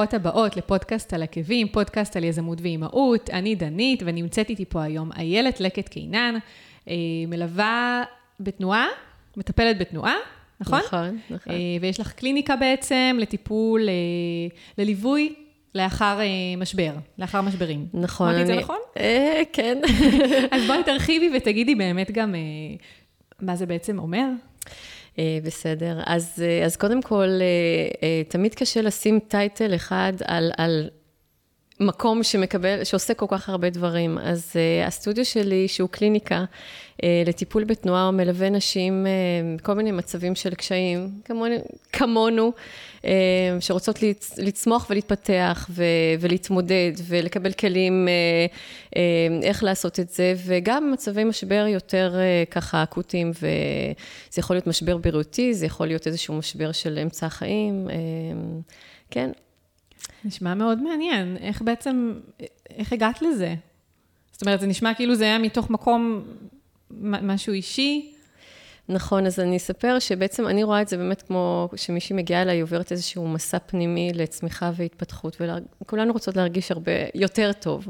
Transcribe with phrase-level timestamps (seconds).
[0.00, 3.30] ברוכות הבאות לפודקאסט על עקבים, פודקאסט על יזמות ואימהות.
[3.30, 6.34] אני דנית, ונמצאת איתי פה היום איילת לקט קינן,
[6.88, 6.94] אה,
[7.28, 8.02] מלווה
[8.40, 8.86] בתנועה,
[9.36, 10.14] מטפלת בתנועה,
[10.60, 10.78] נכון?
[10.78, 11.52] נכון, נכון.
[11.80, 13.88] ויש לך קליניקה בעצם לטיפול,
[14.78, 15.34] לליווי
[15.74, 16.18] לאחר
[16.56, 17.86] משבר, לאחר משברים.
[17.94, 18.28] נכון.
[18.28, 18.78] אמרתי את זה נכון?
[18.96, 19.78] אה, כן.
[20.52, 22.34] אז בואי תרחיבי ותגידי באמת גם
[23.40, 24.26] מה זה בעצם אומר.
[25.18, 26.00] אה, בסדר.
[26.06, 27.28] אז, אה, אז קודם כל,
[28.02, 30.90] אה, תמיד קשה לשים טייטל אחד על, על
[31.80, 34.18] מקום שמקבל, שעושה כל כך הרבה דברים.
[34.18, 39.92] אז uh, הסטודיו שלי, שהוא קליניקה uh, לטיפול בתנועה, הוא מלווה נשים uh, כל מיני
[39.92, 41.56] מצבים של קשיים, כמונו,
[41.92, 42.52] כמונו
[43.02, 43.04] uh,
[43.60, 45.84] שרוצות לצ, לצמוח ולהתפתח ו,
[46.20, 48.96] ולהתמודד ולקבל כלים uh, uh,
[49.42, 54.96] איך לעשות את זה, וגם מצבי משבר יותר uh, ככה אקוטיים, וזה יכול להיות משבר
[54.96, 57.92] בריאותי, זה יכול להיות איזשהו משבר של אמצע החיים, uh,
[59.10, 59.30] כן.
[60.24, 61.36] נשמע מאוד מעניין.
[61.40, 62.14] איך בעצם,
[62.70, 63.54] איך הגעת לזה?
[64.32, 66.22] זאת אומרת, זה נשמע כאילו זה היה מתוך מקום,
[67.00, 68.12] משהו אישי.
[68.88, 72.92] נכון, אז אני אספר שבעצם אני רואה את זה באמת כמו שמישהי מגיעה אליי, עוברת
[72.92, 75.36] איזשהו מסע פנימי לצמיחה והתפתחות,
[75.82, 77.88] וכולנו רוצות להרגיש הרבה יותר טוב.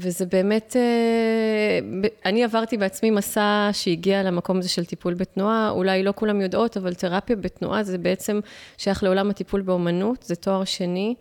[0.00, 6.12] וזה באמת, אה, אני עברתי בעצמי מסע שהגיע למקום הזה של טיפול בתנועה, אולי לא
[6.16, 8.40] כולם יודעות, אבל תרפיה בתנועה זה בעצם
[8.76, 11.14] שייך לעולם הטיפול באומנות, זה תואר שני,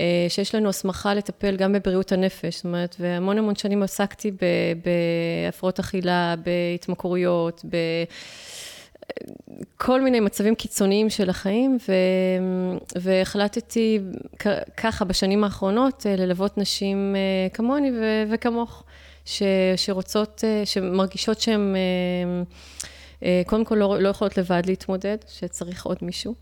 [0.00, 4.32] אה, שיש לנו הסמכה לטפל גם בבריאות הנפש, זאת אומרת, והמון המון שנים עסקתי
[5.46, 7.76] בהפרעות אכילה, בהתמכרויות, ב...
[9.76, 11.92] כל מיני מצבים קיצוניים של החיים, ו...
[12.96, 14.00] והחלטתי
[14.76, 18.24] ככה בשנים האחרונות אה, ללוות נשים אה, כמוני ו...
[18.30, 18.84] וכמוך,
[19.24, 19.42] ש...
[19.76, 21.74] שרוצות, אה, שמרגישות שהן
[23.46, 26.34] קודם כל לא, לא יכולות לבד להתמודד, שצריך עוד מישהו.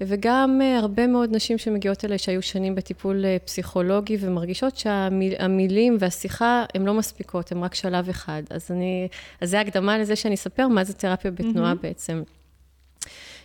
[0.00, 6.94] וגם הרבה מאוד נשים שמגיעות אליי שהיו שנים בטיפול פסיכולוגי ומרגישות שהמילים והשיחה הן לא
[6.94, 8.42] מספיקות, הן רק שלב אחד.
[8.50, 9.08] אז אני,
[9.40, 11.82] אז זה הקדמה לזה שאני אספר מה זה תרפיה בתנועה mm-hmm.
[11.82, 12.22] בעצם.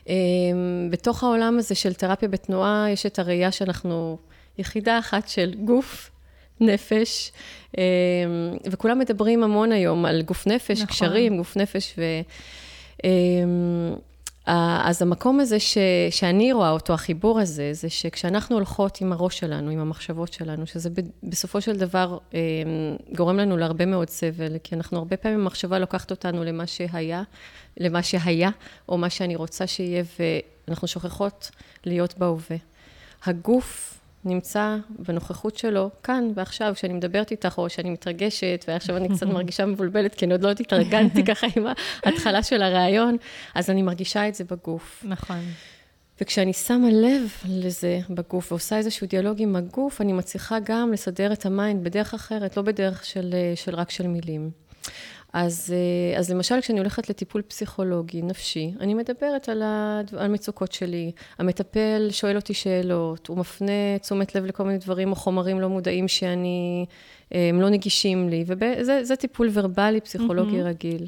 [0.07, 0.13] אמ,
[0.91, 4.17] בתוך העולם הזה של תרפיה בתנועה, יש את הראייה שאנחנו
[4.57, 6.11] יחידה אחת של גוף,
[6.61, 7.31] נפש,
[8.65, 10.87] וכולם מדברים המון היום על גוף נפש, נכון.
[10.87, 12.03] קשרים, גוף נפש, ו...
[14.47, 15.77] אמ, אז המקום הזה ש,
[16.09, 20.89] שאני רואה אותו, החיבור הזה, זה שכשאנחנו הולכות עם הראש שלנו, עם המחשבות שלנו, שזה
[21.23, 22.39] בסופו של דבר אה,
[23.15, 27.23] גורם לנו להרבה מאוד סבל, כי אנחנו הרבה פעמים, המחשבה לוקחת אותנו למה שהיה,
[27.77, 28.49] למה שהיה,
[28.89, 30.03] או מה שאני רוצה שיהיה,
[30.67, 31.51] ואנחנו שוכחות
[31.85, 32.57] להיות בהווה.
[33.25, 39.27] הגוף נמצא בנוכחות שלו כאן ועכשיו, כשאני מדברת איתך, או שאני מתרגשת, ועכשיו אני קצת
[39.37, 41.65] מרגישה מבולבלת, כי אני עוד לא התארגנתי ככה עם
[42.03, 43.17] ההתחלה של הראיון,
[43.55, 45.03] אז אני מרגישה את זה בגוף.
[45.07, 45.39] נכון.
[46.21, 51.45] וכשאני שמה לב לזה בגוף ועושה איזשהו דיאלוג עם הגוף, אני מצליחה גם לסדר את
[51.45, 54.51] ה mind בדרך אחרת, לא בדרך של, של רק של מילים.
[55.33, 60.71] אז, אה, אז למשל, כשאני הולכת לטיפול פסיכולוגי, נפשי, אני מדברת על, הדו, על מצוקות
[60.71, 61.11] שלי.
[61.37, 66.07] המטפל שואל אותי שאלות, הוא מפנה תשומת לב לכל מיני דברים או חומרים לא מודעים
[66.07, 66.85] שאני,
[67.35, 70.65] אה, הם לא נגישים לי, וזה טיפול ורבלי, פסיכולוגי mm-hmm.
[70.65, 71.07] רגיל.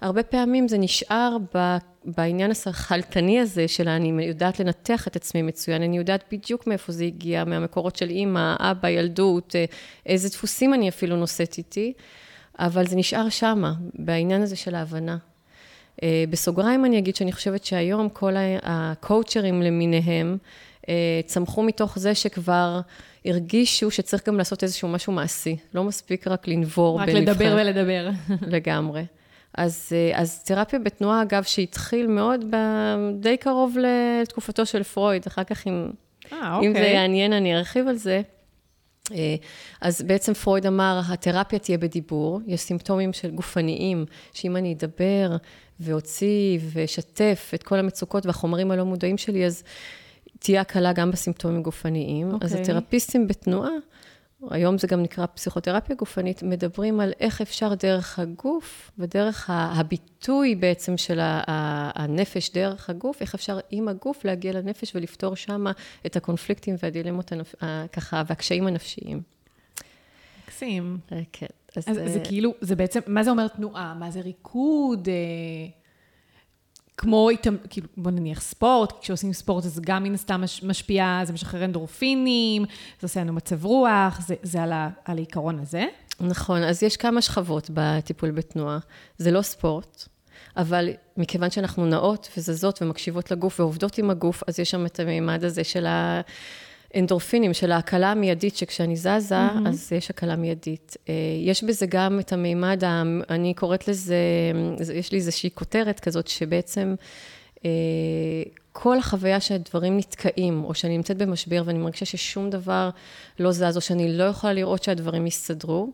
[0.00, 5.82] הרבה פעמים זה נשאר ב, בעניין השכלתני הזה של אני יודעת לנתח את עצמי מצוין,
[5.82, 9.64] אני יודעת בדיוק מאיפה זה הגיע, מהמקורות של אימא, אבא, ילדות, אה,
[10.06, 11.92] איזה דפוסים אני אפילו נושאת איתי.
[12.58, 15.16] אבל זה נשאר שמה, בעניין הזה של ההבנה.
[16.02, 20.36] אה, בסוגריים אני אגיד שאני חושבת שהיום כל הקואוצ'רים למיניהם
[20.88, 22.80] אה, צמחו מתוך זה שכבר
[23.24, 25.56] הרגישו שצריך גם לעשות איזשהו משהו מעשי.
[25.74, 27.20] לא מספיק רק לנבור רק בנבחר.
[27.20, 28.10] רק לדבר ולדבר.
[28.56, 29.04] לגמרי.
[29.58, 32.56] אז, אה, אז תרפיה בתנועה, אגב, שהתחיל מאוד ב,
[33.20, 35.90] די קרוב לתקופתו של פרויד, אחר כך אם,
[36.24, 36.68] 아, אוקיי.
[36.68, 38.22] אם זה יעניין, אני ארחיב על זה.
[39.12, 39.34] אה,
[39.80, 45.36] אז בעצם פרויד אמר, התרפיה תהיה בדיבור, יש סימפטומים של גופניים, שאם אני אדבר
[45.80, 49.62] ואוציא ואשתף את כל המצוקות והחומרים הלא מודעים שלי, אז
[50.38, 52.30] תהיה הקלה גם בסימפטומים גופניים.
[52.30, 52.38] Okay.
[52.40, 52.62] אז אוקיי.
[52.62, 53.70] התרפיסטים בתנועה,
[54.50, 60.96] היום זה גם נקרא פסיכותרפיה גופנית, מדברים על איך אפשר דרך הגוף ודרך הביטוי בעצם
[60.96, 65.64] של הנפש דרך הגוף, איך אפשר עם הגוף להגיע לנפש ולפתור שם
[66.06, 67.54] את הקונפליקטים והדילמות, הנפ...
[67.92, 69.22] ככה, והקשיים הנפשיים.
[70.44, 70.98] מקסים.
[71.12, 71.46] אה, כן.
[71.76, 73.94] אז, אז זה אה, כאילו, זה בעצם, מה זה אומר תנועה?
[73.94, 75.08] מה זה ריקוד?
[76.96, 77.28] כמו,
[77.70, 82.64] כאילו, בוא נניח ספורט, כשעושים ספורט אז גם מן הסתם משפיע, זה משחרר אנדורפינים,
[83.00, 85.84] זה עושה לנו מצב רוח, זה, זה על, ה, על העיקרון הזה.
[86.20, 88.78] נכון, אז יש כמה שכבות בטיפול בתנועה.
[89.18, 90.08] זה לא ספורט,
[90.56, 95.44] אבל מכיוון שאנחנו נעות וזזות ומקשיבות לגוף ועובדות עם הגוף, אז יש שם את המימד
[95.44, 95.86] הזה של
[96.94, 99.68] האנדורפינים, של ההקלה המיידית, שכשאני זזה, mm-hmm.
[99.68, 100.96] אז יש הקלה מיידית.
[101.08, 101.14] אה,
[101.44, 102.82] יש בזה גם את המימד,
[103.30, 104.16] אני קוראת לזה,
[104.94, 106.94] יש לי איזושהי כותרת כזאת, שבעצם...
[107.64, 107.70] אה,
[108.76, 112.90] כל החוויה שהדברים נתקעים, או שאני נמצאת במשבר ואני מרגישה ששום דבר
[113.38, 115.90] לא זז, או שאני לא יכולה לראות שהדברים יסתדרו,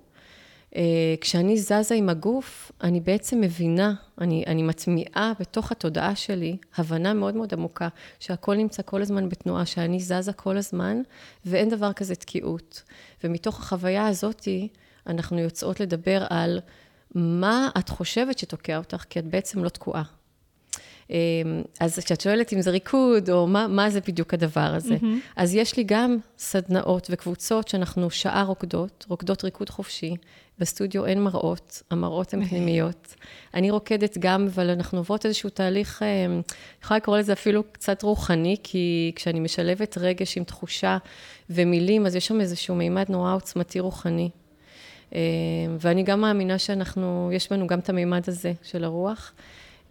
[1.21, 7.35] כשאני זזה עם הגוף, אני בעצם מבינה, אני, אני מטמיעה בתוך התודעה שלי הבנה מאוד
[7.37, 7.89] מאוד עמוקה,
[8.19, 11.03] שהכל נמצא כל הזמן בתנועה, שאני זזה כל הזמן,
[11.45, 12.83] ואין דבר כזה תקיעות.
[13.25, 14.69] ומתוך החוויה הזאתי,
[15.07, 16.61] אנחנו יוצאות לדבר על
[17.15, 20.20] מה את חושבת שתוקע אותך, כי את בעצם לא תקועה.
[21.11, 25.33] אמ, אז כשאת שואלת אם זה ריקוד, או מה, מה זה בדיוק הדבר הזה, mm-hmm.
[25.37, 30.17] אז יש לי גם סדנאות וקבוצות שאנחנו שעה רוקדות, רוקדות ריקוד חופשי.
[30.59, 33.15] בסטודיו אין מראות, המראות הן פנימיות.
[33.55, 36.43] אני רוקדת גם, אבל אנחנו עוברות איזשהו תהליך, אמ, אני
[36.83, 40.99] יכולה לקרוא לזה אפילו קצת רוחני, כי כשאני משלבת רגש עם תחושה
[41.51, 44.31] ומילים, אז יש שם איזשהו מימד נורא עוצמתי רוחני.
[45.13, 45.19] אמ,
[45.81, 49.33] ואני גם מאמינה שאנחנו, יש בנו גם את המימד הזה של הרוח.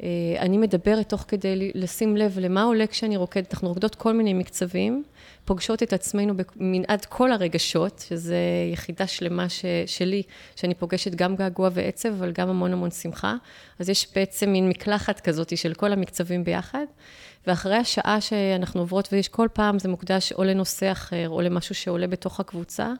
[0.03, 0.07] אה,
[0.39, 3.53] אני מדברת תוך כדי לשים לב למה עולה כשאני רוקדת.
[3.53, 5.03] אנחנו רוקדות כל מיני מקצבים,
[5.45, 8.33] פוגשות את עצמנו במנעד כל הרגשות, שזו
[8.73, 10.23] יחידה שלמה ש, שלי,
[10.55, 13.35] שאני פוגשת גם געגוע ועצב, אבל גם המון המון שמחה.
[13.79, 16.85] אז יש בעצם מין מקלחת כזאת של כל המקצבים ביחד.
[17.47, 22.07] ואחרי השעה שאנחנו עוברות, ויש כל פעם, זה מוקדש או לנושא אחר, או למשהו שעולה
[22.07, 22.93] בתוך הקבוצה.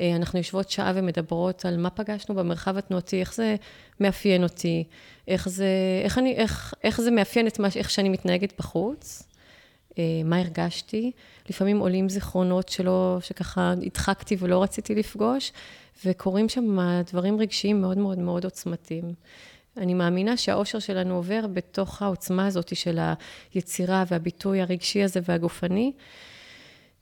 [0.00, 3.56] אה, אנחנו יושבות שעה ומדברות על מה פגשנו במרחב התנועתי, איך זה
[4.00, 4.84] מאפיין אותי,
[5.28, 5.66] איך זה,
[6.04, 9.22] איך אני, איך, איך זה מאפיין את מה, איך שאני מתנהגת בחוץ,
[9.98, 11.12] אה, מה הרגשתי.
[11.48, 15.52] לפעמים עולים זיכרונות שלא, שככה הדחקתי ולא רציתי לפגוש,
[16.04, 16.78] וקורים שם
[17.10, 19.14] דברים רגשיים מאוד מאוד מאוד עוצמתיים.
[19.76, 22.98] אני מאמינה שהאושר שלנו עובר בתוך העוצמה הזאת של
[23.54, 25.92] היצירה והביטוי הרגשי הזה והגופני.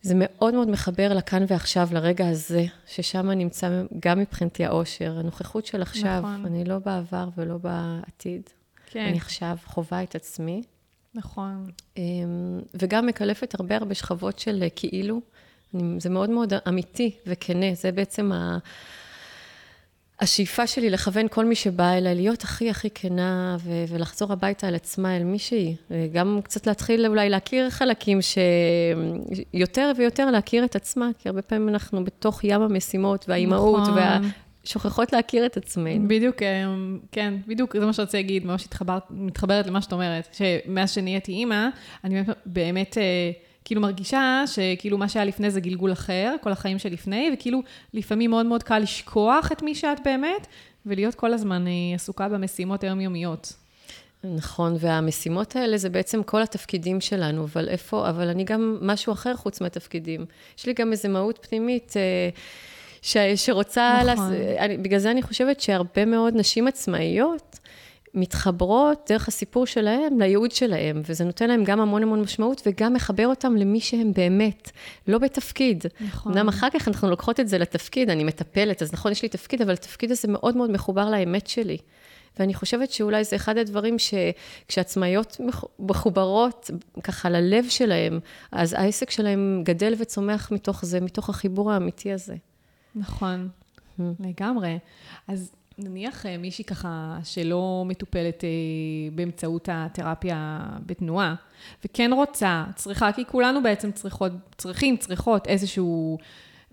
[0.03, 5.83] זה מאוד מאוד מחבר לכאן ועכשיו, לרגע הזה, ששם נמצא גם מבחינתי האושר, הנוכחות של
[5.83, 6.19] עכשיו.
[6.19, 6.47] נכון.
[6.47, 8.43] אני לא בעבר ולא בעתיד.
[8.91, 9.07] כן.
[9.09, 10.63] אני עכשיו חווה את עצמי.
[11.15, 11.71] נכון.
[11.97, 15.21] אמ, וגם מקלפת הרבה הרבה שכבות של כאילו.
[15.75, 18.59] אני, זה מאוד מאוד אמיתי וכנה, זה בעצם ה...
[20.21, 24.75] השאיפה שלי לכוון כל מי שבא אליי, להיות הכי הכי כנה ו- ולחזור הביתה על
[24.75, 25.77] עצמה, אל מישהי.
[26.13, 28.19] גם קצת להתחיל אולי להכיר חלקים
[29.55, 33.95] שיותר ויותר להכיר את עצמה, כי הרבה פעמים אנחנו בתוך ים המשימות והאימהות, נכון.
[33.95, 34.19] וה...
[34.65, 36.09] שוכחות להכיר את עצמנו.
[36.09, 36.65] בדיוק, אה,
[37.13, 38.69] כן, בדיוק, זה מה שרציתי להגיד, ממש
[39.11, 41.69] מתחברת למה שאת אומרת, שמאז שנהייתי אימא,
[42.05, 42.99] אני באמת...
[42.99, 43.31] אה,
[43.69, 47.63] כאילו מרגישה שכאילו מה שהיה לפני זה גלגול אחר, כל החיים שלפני, וכאילו
[47.95, 50.47] לפעמים מאוד מאוד קל לשכוח את מי שאת באמת,
[50.87, 53.53] ולהיות כל הזמן אה, עסוקה במשימות היומיומיות.
[54.25, 59.37] נכון, והמשימות האלה זה בעצם כל התפקידים שלנו, אבל איפה, אבל אני גם משהו אחר
[59.37, 60.27] חוץ מהתפקידים.
[60.59, 61.95] יש לי גם איזו מהות פנימית.
[61.97, 62.29] אה,
[63.03, 64.33] ש, שרוצה, נכון.
[64.33, 64.41] לס...
[64.59, 67.58] אני, בגלל זה אני חושבת שהרבה מאוד נשים עצמאיות,
[68.15, 73.27] מתחברות דרך הסיפור שלהם לייעוד שלהם, וזה נותן להם גם המון המון משמעות, וגם מחבר
[73.27, 74.71] אותם למי שהם באמת,
[75.09, 75.85] לא בתפקיד.
[76.01, 76.33] נכון.
[76.33, 79.63] אמנם אחר כך אנחנו לוקחות את זה לתפקיד, אני מטפלת, אז נכון, יש לי תפקיד,
[79.63, 81.79] אבל התפקיד הזה מאוד מאוד מחובר לאמת שלי.
[82.39, 85.41] ואני חושבת שאולי זה אחד הדברים שכשעצמאיות
[85.79, 86.71] מחוברות
[87.03, 88.21] ככה ללב שלהם,
[88.53, 92.35] אז העסק שלהם גדל וצומח מתוך זה, מתוך החיבור האמיתי הזה.
[92.95, 93.49] נכון,
[93.99, 94.03] hmm.
[94.21, 94.79] לגמרי.
[95.29, 98.49] אז נניח אה, מישהי ככה שלא מטופלת אה,
[99.13, 101.35] באמצעות התרפיה בתנועה,
[101.85, 106.19] וכן רוצה, צריכה, כי כולנו בעצם צריכות, צריכים, צריכות איזשהו,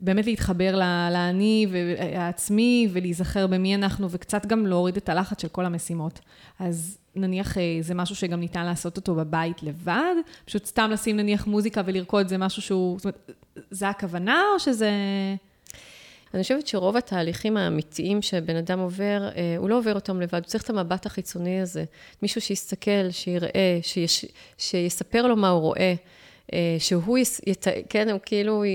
[0.01, 0.79] באמת להתחבר
[1.11, 6.19] לאני והעצמי ולהיזכר במי אנחנו, וקצת גם להוריד את הלחץ של כל המשימות.
[6.59, 11.47] אז נניח אה, זה משהו שגם ניתן לעשות אותו בבית לבד, פשוט סתם לשים נניח
[11.47, 13.31] מוזיקה ולרקוד זה משהו שהוא, זאת אומרת,
[13.71, 14.91] זה הכוונה או שזה...
[16.35, 20.41] אני חושבת שרוב התהליכים האמיתיים שבן אדם עובר, אה, הוא לא עובר אותם לבד, הוא
[20.41, 21.83] צריך את המבט החיצוני הזה.
[22.21, 24.25] מישהו שיסתכל, שיראה, שיש,
[24.57, 25.93] שיספר לו מה הוא רואה.
[26.53, 28.69] אה, שהוא, יס, ית, כן, הוא כאילו, אה,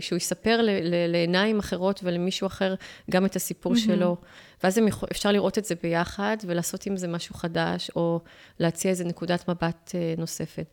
[0.00, 2.74] שהוא יספר ל, ל, לעיניים אחרות ולמישהו אחר
[3.10, 3.78] גם את הסיפור mm-hmm.
[3.78, 4.16] שלו.
[4.62, 8.20] ואז אפשר לראות את זה ביחד ולעשות עם זה משהו חדש, או
[8.60, 10.66] להציע איזה נקודת מבט נוספת.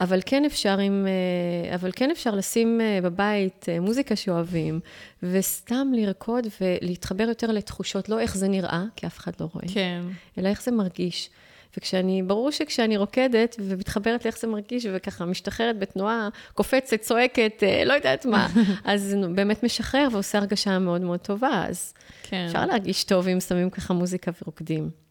[0.00, 4.80] אבל כן אפשר, עם, אה, אבל כן אפשר לשים אה, בבית אה, מוזיקה שאוהבים,
[5.22, 10.02] וסתם לרקוד ולהתחבר יותר לתחושות, לא איך זה נראה, כי אף אחד לא רואה, כן.
[10.38, 11.30] אלא איך זה מרגיש.
[11.78, 18.26] וכשאני, ברור שכשאני רוקדת ומתחברת לאיך זה מרגיש, וככה משתחררת בתנועה, קופצת, צועקת, לא יודעת
[18.26, 18.48] מה,
[18.84, 21.64] אז באמת משחרר ועושה הרגשה מאוד מאוד טובה.
[21.68, 22.44] אז כן.
[22.46, 25.05] אפשר להרגיש טוב אם שמים ככה מוזיקה ורוקדים.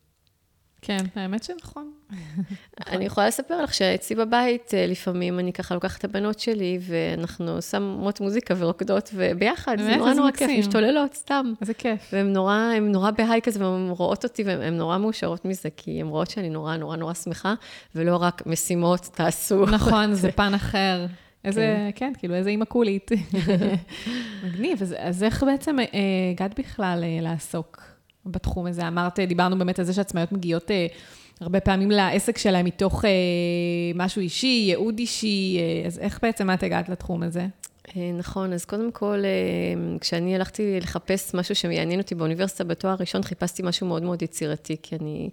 [0.81, 1.91] כן, האמת שנכון.
[2.87, 7.61] אני יכולה לספר לך שאצלי בבית, אה, לפעמים אני ככה לוקחת את הבנות שלי, ואנחנו
[7.61, 11.53] שמות מוזיקה ורוקדות, וביחד, זה נורא נורא כיף, משתוללות, סתם.
[11.61, 12.09] איזה כיף.
[12.13, 16.07] והן נורא, הן נורא בהיי כזה, והן רואות אותי, והן נורא מאושרות מזה, כי הן
[16.07, 17.53] רואות שאני נורא נורא נורא שמחה,
[17.95, 19.65] ולא רק משימות, תעשו.
[19.65, 21.05] נכון, זה פן אחר.
[21.45, 23.11] איזה, כן, כן כאילו, איזה אימא קולית.
[24.43, 25.85] מגניב, אז, איך בעצם אה,
[26.31, 27.94] הגעת בכלל אה, לעסוק
[28.25, 28.87] בתחום הזה?
[28.87, 30.87] אמרת, דיברנו באמת על זה שעצמאיות מגיעות אה,
[31.41, 33.05] הרבה פעמים לעסק שלהם מתוך
[33.95, 37.47] משהו אישי, ייעוד אישי, אז איך בעצם את הגעת לתחום הזה?
[38.17, 39.23] נכון, אז קודם כל,
[39.99, 44.95] כשאני הלכתי לחפש משהו שיעניין אותי באוניברסיטה בתואר ראשון, חיפשתי משהו מאוד מאוד יצירתי, כי
[44.95, 45.29] אני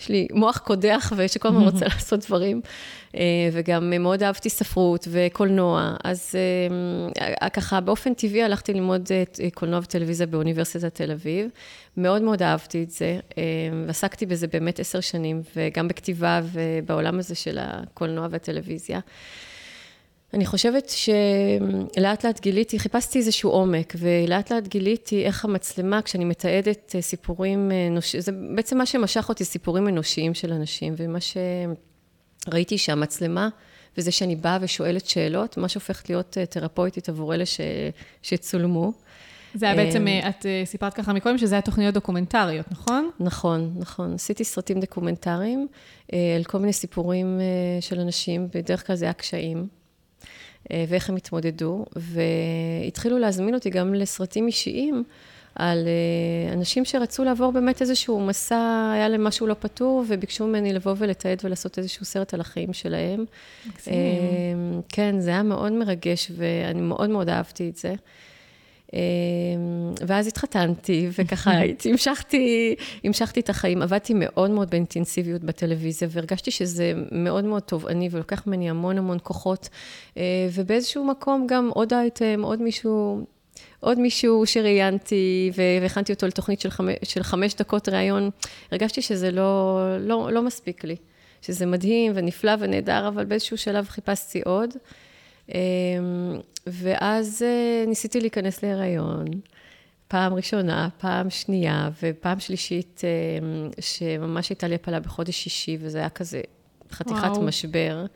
[0.00, 2.60] יש לי מוח קודח ושכל הזמן רוצה לעשות דברים,
[3.14, 3.20] אה,
[3.52, 6.34] וגם מאוד אהבתי ספרות וקולנוע, אז
[7.20, 11.48] אה, ככה באופן טבעי הלכתי ללמוד אה, קולנוע וטלוויזיה באוניברסיטת תל אביב.
[11.96, 13.18] מאוד מאוד אהבתי את זה,
[13.86, 19.00] ועסקתי בזה באמת עשר שנים, וגם בכתיבה ובעולם הזה של הקולנוע והטלוויזיה.
[20.34, 26.92] אני חושבת שלאט לאט גיליתי, חיפשתי איזשהו עומק, ולאט לאט גיליתי איך המצלמה, כשאני מתעדת
[26.94, 31.18] אה, סיפורים אנושיים, זה בעצם מה שמשך אותי, סיפורים אנושיים של אנשים, ומה
[32.46, 33.48] שראיתי שהמצלמה,
[33.98, 37.60] וזה שאני באה ושואלת שאלות, מה שהופכת להיות אה, תרפויטית עבור אלה ש...
[38.22, 38.92] שצולמו.
[39.54, 43.10] זה היה בעצם, אה, את סיפרת ככה מקודם, שזה היה תוכניות דוקומנטריות, נכון?
[43.20, 44.14] נכון, נכון.
[44.14, 45.66] עשיתי סרטים דוקומנטריים
[46.12, 47.40] על כל מיני סיפורים
[47.80, 49.79] של אנשים, בדרך כלל זה היה קשיים.
[50.72, 55.04] אה, ואיך הם התמודדו, והתחילו להזמין אותי גם לסרטים אישיים
[55.54, 60.72] על אה, אנשים שרצו לעבור באמת איזשהו מסע, היה להם משהו לא פתור, וביקשו ממני
[60.72, 63.24] לבוא ולתעד ולעשות איזשהו סרט על החיים שלהם.
[63.66, 63.94] מקסים.
[63.94, 63.98] אה,
[64.88, 67.94] כן, זה היה מאוד מרגש, ואני מאוד מאוד אהבתי את זה.
[68.92, 68.98] אמ,
[70.06, 71.50] ואז התחתנתי, וככה
[71.90, 73.82] המשכתי, המשכתי את החיים.
[73.82, 79.68] עבדתי מאוד מאוד באינטנסיביות בטלוויזיה, והרגשתי שזה מאוד מאוד תובעני, ולוקח ממני המון המון כוחות.
[80.16, 80.22] אה,
[80.54, 83.24] ובאיזשהו מקום גם עוד אייטם, עוד מישהו...
[83.80, 88.30] עוד מישהו שראיינתי והכנתי אותו לתוכנית של, חמש, של חמש דקות ראיון,
[88.72, 90.96] הרגשתי שזה לא, לא, לא מספיק לי,
[91.42, 94.70] שזה מדהים ונפלא ונהדר, אבל באיזשהו שלב חיפשתי עוד.
[95.54, 99.24] אמ, ואז אה, ניסיתי להיכנס להיריון,
[100.08, 106.08] פעם ראשונה, פעם שנייה, ופעם שלישית, אמ, שממש הייתה לי הפלה בחודש שישי, וזה היה
[106.08, 106.40] כזה
[106.92, 107.42] חתיכת וואו.
[107.42, 108.06] משבר.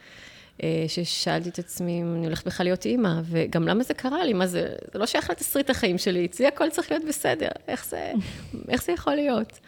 [0.62, 4.32] אה, ששאלתי את עצמי אם אני הולכת בכלל להיות אימא, וגם למה זה קרה לי,
[4.32, 8.12] מה זה, זה לא שייך לתסריט החיים שלי, אצלי הכל צריך להיות בסדר, איך זה,
[8.72, 9.60] איך זה יכול להיות?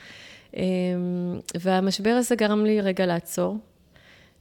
[0.56, 0.62] אמ,
[1.60, 3.58] והמשבר הזה גרם לי רגע לעצור,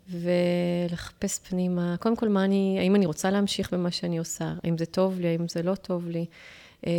[0.09, 4.85] ולחפש פנימה, קודם כל, מה אני, האם אני רוצה להמשיך במה שאני עושה, האם זה
[4.85, 6.25] טוב לי, האם זה לא טוב לי,
[6.87, 6.91] אה,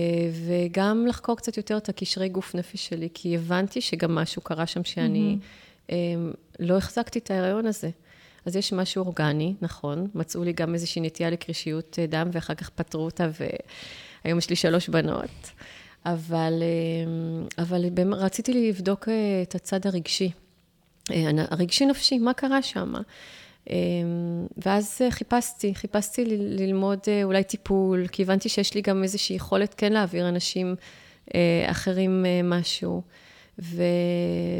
[0.46, 4.84] וגם לחקור קצת יותר את הקשרי גוף נפש שלי, כי הבנתי שגם משהו קרה שם
[4.84, 5.38] שאני
[5.88, 5.92] mm-hmm.
[6.58, 7.90] לא החזקתי את ההיריון הזה.
[8.46, 12.70] אז יש משהו אורגני, נכון, מצאו לי גם איזושהי נטייה לקרישיות אה, דם, ואחר כך
[12.70, 13.28] פתרו אותה,
[14.24, 15.50] והיום יש לי שלוש בנות.
[16.04, 16.62] אבל,
[17.58, 19.08] אבל רציתי לבדוק
[19.42, 20.30] את הצד הרגשי.
[21.10, 22.94] אה, הרגשי נפשי, מה קרה שם?
[23.70, 23.74] אה,
[24.56, 29.92] ואז חיפשתי, חיפשתי ללמוד אה, אולי טיפול, כי הבנתי שיש לי גם איזושהי יכולת כן
[29.92, 30.74] להעביר אנשים
[31.66, 33.02] אחרים משהו.
[33.58, 33.82] ו...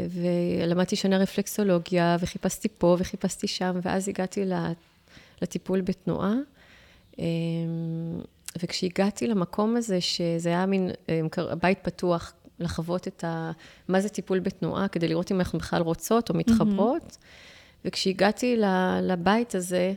[0.09, 4.43] ולמדתי שנה רפלקסולוגיה, וחיפשתי פה וחיפשתי שם, ואז הגעתי
[5.41, 6.33] לטיפול בתנועה.
[8.63, 10.91] וכשהגעתי למקום הזה, שזה היה מין
[11.61, 13.51] בית פתוח, לחוות את ה...
[13.87, 17.11] מה זה טיפול בתנועה, כדי לראות אם אנחנו בכלל רוצות או מתחברות.
[17.11, 17.77] Mm-hmm.
[17.85, 18.57] וכשהגעתי
[19.01, 19.93] לבית הזה,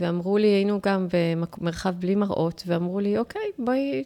[0.00, 4.04] ואמרו לי, היינו גם במרחב בלי מראות, ואמרו לי, אוקיי, בואי,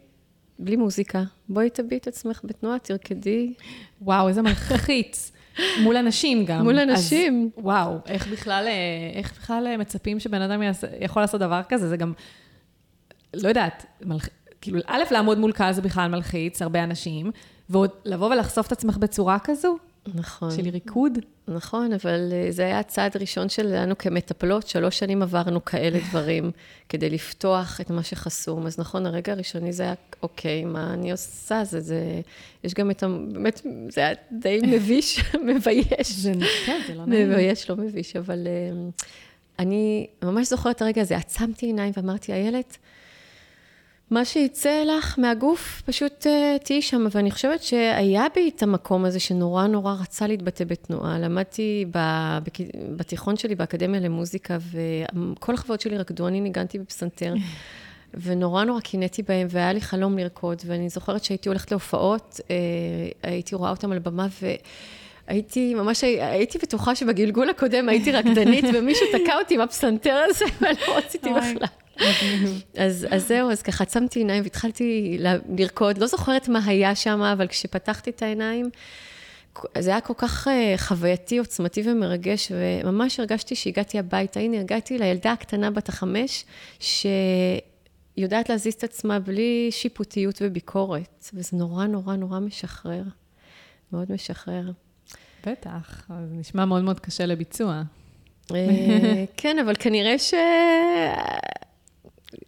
[0.59, 3.53] בלי מוזיקה, בואי תביעי את עצמך בתנועה, תרקדי.
[4.01, 5.31] וואו, איזה מלחיץ.
[5.83, 6.63] מול אנשים גם.
[6.63, 7.49] מול אנשים.
[7.57, 8.67] אז, וואו, איך בכלל,
[9.15, 10.61] איך בכלל מצפים שבן אדם
[10.99, 11.89] יכול לעשות דבר כזה?
[11.89, 12.13] זה גם,
[13.33, 14.27] לא יודעת, מלח...
[14.61, 17.31] כאילו, א', לעמוד מול קהל זה בכלל מלחיץ, הרבה אנשים,
[17.69, 19.77] ועוד לבוא ולחשוף את עצמך בצורה כזו?
[20.15, 20.51] נכון.
[20.51, 21.17] של ריקוד?
[21.47, 26.51] נכון, אבל אה, זה היה הצעד הראשון שלנו כמטפלות, שלוש שנים עברנו כאלה דברים
[26.89, 28.65] כדי לפתוח את מה שחסום.
[28.67, 29.93] אז נכון, הרגע הראשוני זה היה,
[30.23, 31.63] אוקיי, מה אני עושה?
[31.63, 32.21] זה, זה,
[32.63, 33.07] יש גם את ה...
[33.07, 36.11] באמת, זה היה די מביש, מבייש.
[36.11, 36.33] זה,
[36.65, 37.29] כן, זה לא נעים.
[37.29, 39.03] מבייש, לא מביש, אבל uh,
[39.59, 42.77] אני ממש זוכרת את הרגע הזה, עצמתי עיניים ואמרתי, איילת,
[44.11, 47.07] מה שיצא לך מהגוף, פשוט uh, תהיי שם.
[47.11, 51.19] ואני חושבת שהיה בי את המקום הזה שנורא נורא רצה להתבטא בתנועה.
[51.19, 51.97] למדתי ב,
[52.43, 52.63] ב,
[52.95, 57.33] בתיכון שלי באקדמיה למוזיקה, וכל החברות שלי רקדו, אני ניגנתי בפסנתר.
[58.21, 60.61] ונורא נורא קינאתי בהם, והיה לי חלום לרקוד.
[60.65, 62.49] ואני זוכרת שהייתי הולכת להופעות, uh,
[63.23, 64.47] הייתי רואה אותם על במה, ו...
[65.27, 70.97] הייתי ממש, הייתי בטוחה שבגלגול הקודם הייתי רקדנית, ומישהו תקע אותי עם הפסנתר הזה, ולא
[70.97, 71.67] רציתי בכלל.
[72.77, 75.17] אז, אז זהו, אז ככה עצמתי עיניים והתחלתי
[75.57, 75.97] לרקוד.
[75.97, 78.69] לא זוכרת מה היה שם, אבל כשפתחתי את העיניים,
[79.77, 84.39] זה היה כל כך אה, חווייתי, עוצמתי ומרגש, וממש הרגשתי שהגעתי הביתה.
[84.39, 86.45] הנה, הגעתי לילדה הקטנה בת החמש,
[86.79, 93.03] שיודעת להזיז את עצמה בלי שיפוטיות וביקורת, וזה נורא נורא נורא משחרר.
[93.91, 94.71] מאוד משחרר.
[95.47, 97.81] בטח, זה נשמע מאוד מאוד קשה לביצוע.
[98.51, 100.33] אה, כן, אבל כנראה ש...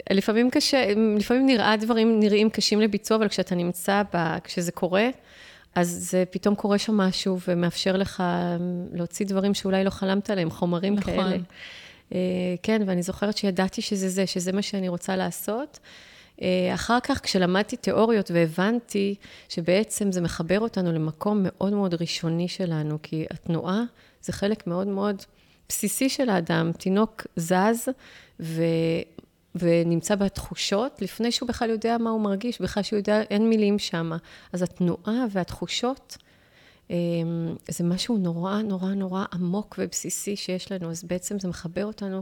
[0.09, 0.85] לפעמים קשה,
[1.17, 5.09] לפעמים נראה דברים נראים קשים לביצוע, אבל כשאתה נמצא, ב, כשזה קורה,
[5.75, 8.23] אז זה פתאום קורה שם משהו ומאפשר לך
[8.93, 11.13] להוציא דברים שאולי לא חלמת עליהם, חומרים נכון.
[11.13, 11.37] כאלה.
[12.13, 12.19] אה,
[12.63, 15.79] כן, ואני זוכרת שידעתי שזה זה, שזה מה שאני רוצה לעשות.
[16.41, 19.15] אה, אחר כך, כשלמדתי תיאוריות והבנתי
[19.49, 23.83] שבעצם זה מחבר אותנו למקום מאוד מאוד ראשוני שלנו, כי התנועה
[24.21, 25.21] זה חלק מאוד מאוד
[25.69, 26.71] בסיסי של האדם.
[26.77, 27.89] תינוק זז
[28.39, 28.63] ו...
[29.55, 34.11] ונמצא בתחושות, לפני שהוא בכלל יודע מה הוא מרגיש, בכלל שהוא יודע, אין מילים שם.
[34.53, 36.17] אז התנועה והתחושות,
[36.89, 42.21] אמ, זה משהו נורא נורא נורא עמוק ובסיסי שיש לנו, אז בעצם זה מחבר אותנו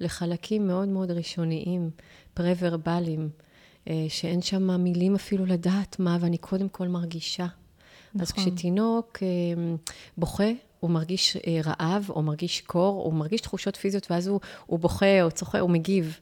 [0.00, 1.90] לחלקים מאוד מאוד ראשוניים,
[2.34, 3.51] פרה-ורבליים, אה,
[4.08, 7.46] שאין שם מילים אפילו לדעת מה, ואני קודם כל מרגישה.
[8.14, 8.20] נכון.
[8.20, 9.76] אז כשתינוק אמ,
[10.16, 14.78] בוכה, הוא מרגיש אה, רעב, או מרגיש קור, הוא מרגיש תחושות פיזיות, ואז הוא, הוא
[14.78, 16.20] בוכה או צוחק, הוא מגיב.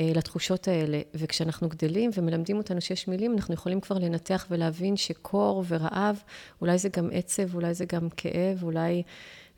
[0.00, 1.00] אה, לתחושות האלה.
[1.14, 6.22] וכשאנחנו גדלים ומלמדים אותנו שיש מילים, אנחנו יכולים כבר לנתח ולהבין שקור ורעב,
[6.60, 9.02] אולי זה גם עצב, אולי זה גם כאב, אולי...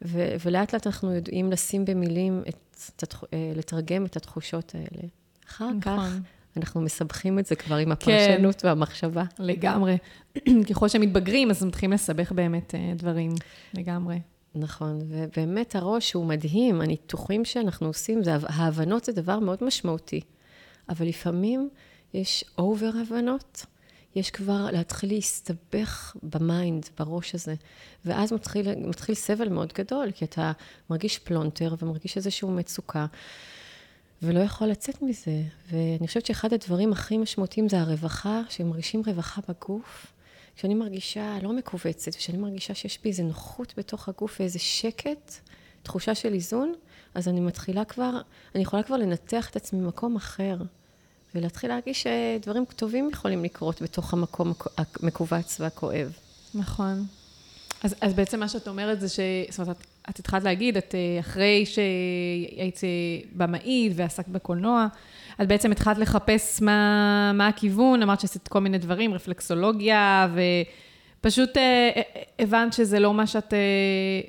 [0.02, 5.08] ו- ולאט לאט אנחנו יודעים לשים במילים, את, את, אה, לתרגם את התחושות האלה.
[5.48, 5.80] אחר נכון.
[5.80, 6.16] כך
[6.56, 9.24] אנחנו מסבכים את זה כבר עם הפרשנות כן, והמחשבה.
[9.38, 9.98] לגמרי.
[10.70, 13.34] ככל שמתבגרים, אז מתחילים לסבך באמת אה, דברים,
[13.74, 14.20] לגמרי.
[14.54, 20.20] נכון, ובאמת הראש הוא מדהים, הניתוחים שאנחנו עושים, זה, ההבנות זה דבר מאוד משמעותי.
[20.88, 21.68] אבל לפעמים
[22.14, 23.66] יש over הבנות,
[24.14, 27.54] יש כבר להתחיל להסתבך ב mind, בראש הזה.
[28.04, 30.52] ואז מתחיל, מתחיל סבל מאוד גדול, כי אתה
[30.90, 33.06] מרגיש פלונטר ומרגיש איזושהי מצוקה,
[34.22, 35.42] ולא יכול לצאת מזה.
[35.70, 40.06] ואני חושבת שאחד הדברים הכי משמעותיים זה הרווחה, שמרגישים רווחה בגוף.
[40.56, 45.34] כשאני מרגישה לא מכווצת, וכשאני מרגישה שיש בי איזו נוחות בתוך הגוף ואיזה שקט,
[45.82, 46.72] תחושה של איזון,
[47.14, 48.20] אז אני מתחילה כבר,
[48.54, 50.56] אני יכולה כבר לנתח את עצמי במקום אחר,
[51.34, 56.12] ולהתחיל להרגיש שדברים טובים יכולים לקרות בתוך המקום המכווץ והכואב.
[56.54, 57.06] נכון.
[57.82, 59.20] אז, אז בעצם מה שאת אומרת זה ש...
[59.50, 62.80] זאת אומרת, את, התחלת להגיד, את אה, אחרי שהיית
[63.32, 64.86] במאית ועסקת בקולנוע,
[65.42, 70.28] את בעצם התחלת לחפש מה, מה הכיוון, אמרת שעשית כל מיני דברים, רפלקסולוגיה,
[71.20, 72.02] ופשוט אה, אה,
[72.38, 73.58] הבנת שזה לא מה שאת אה,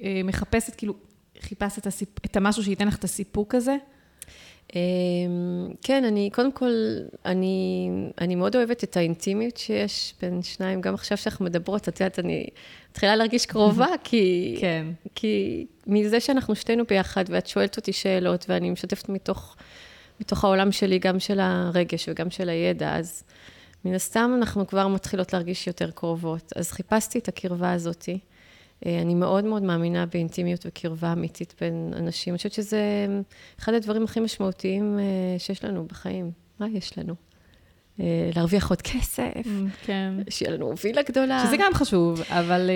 [0.03, 0.93] אה, מחפשת, כאילו,
[1.41, 2.09] חיפשת את, הסיפ...
[2.25, 3.75] את המשהו שייתן לך את הסיפוק הזה?
[4.75, 6.71] אמ, כן, אני, קודם כל,
[7.25, 7.89] אני,
[8.21, 12.47] אני מאוד אוהבת את האינטימיות שיש בין שניים, גם עכשיו שאנחנו מדברות, את יודעת, אני
[12.91, 14.55] מתחילה להרגיש קרובה, כי...
[14.59, 14.85] כן.
[15.15, 19.55] כי מזה שאנחנו שתינו ביחד, ואת שואלת אותי שאלות, ואני משתפת מתוך...
[20.19, 23.23] מתוך העולם שלי, גם של הרגש וגם של הידע, אז
[23.85, 26.53] מן הסתם אנחנו כבר מתחילות להרגיש יותר קרובות.
[26.55, 28.19] אז חיפשתי את הקרבה הזאתי.
[28.85, 32.33] אה, אני מאוד מאוד מאמינה באינטימיות וקרבה אמיתית בין אנשים.
[32.33, 33.05] אני חושבת שזה
[33.59, 36.31] אחד הדברים הכי משמעותיים אה, שיש לנו בחיים.
[36.59, 37.30] מה יש לנו?
[38.01, 40.13] אה, להרוויח עוד כסף, mm, כן.
[40.29, 41.43] שיהיה לנו וילה גדולה.
[41.47, 42.69] שזה גם חשוב, אבל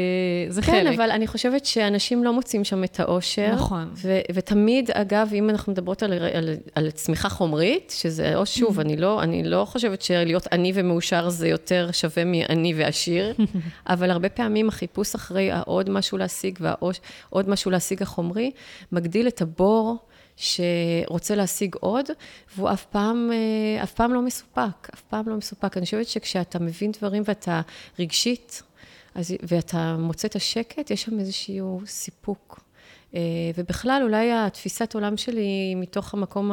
[0.49, 0.87] uh, זה כן, חלק.
[0.87, 3.51] כן, אבל אני חושבת שאנשים לא מוצאים שם את האושר.
[3.53, 3.89] נכון.
[3.95, 8.81] ו- ותמיד, אגב, אם אנחנו מדברות על, על, על צמיחה חומרית, שזה, או שוב, mm.
[8.81, 13.33] אני, לא, אני לא חושבת שלהיות עני ומאושר זה יותר שווה מעני ועשיר,
[13.89, 18.51] אבל הרבה פעמים החיפוש אחרי העוד משהו להשיג והעוד משהו להשיג החומרי,
[18.91, 19.97] מגדיל את הבור.
[20.37, 22.05] שרוצה להשיג עוד,
[22.55, 25.77] והוא אף פעם, אה, אף פעם לא מסופק, אף פעם לא מסופק.
[25.77, 27.61] אני חושבת שכשאתה מבין דברים ואתה
[27.99, 28.63] רגשית,
[29.15, 32.59] אז, ואתה מוצא את השקט, יש שם איזשהו סיפוק.
[33.15, 33.21] אה,
[33.55, 36.51] ובכלל, אולי התפיסת עולם שלי מתוך המקום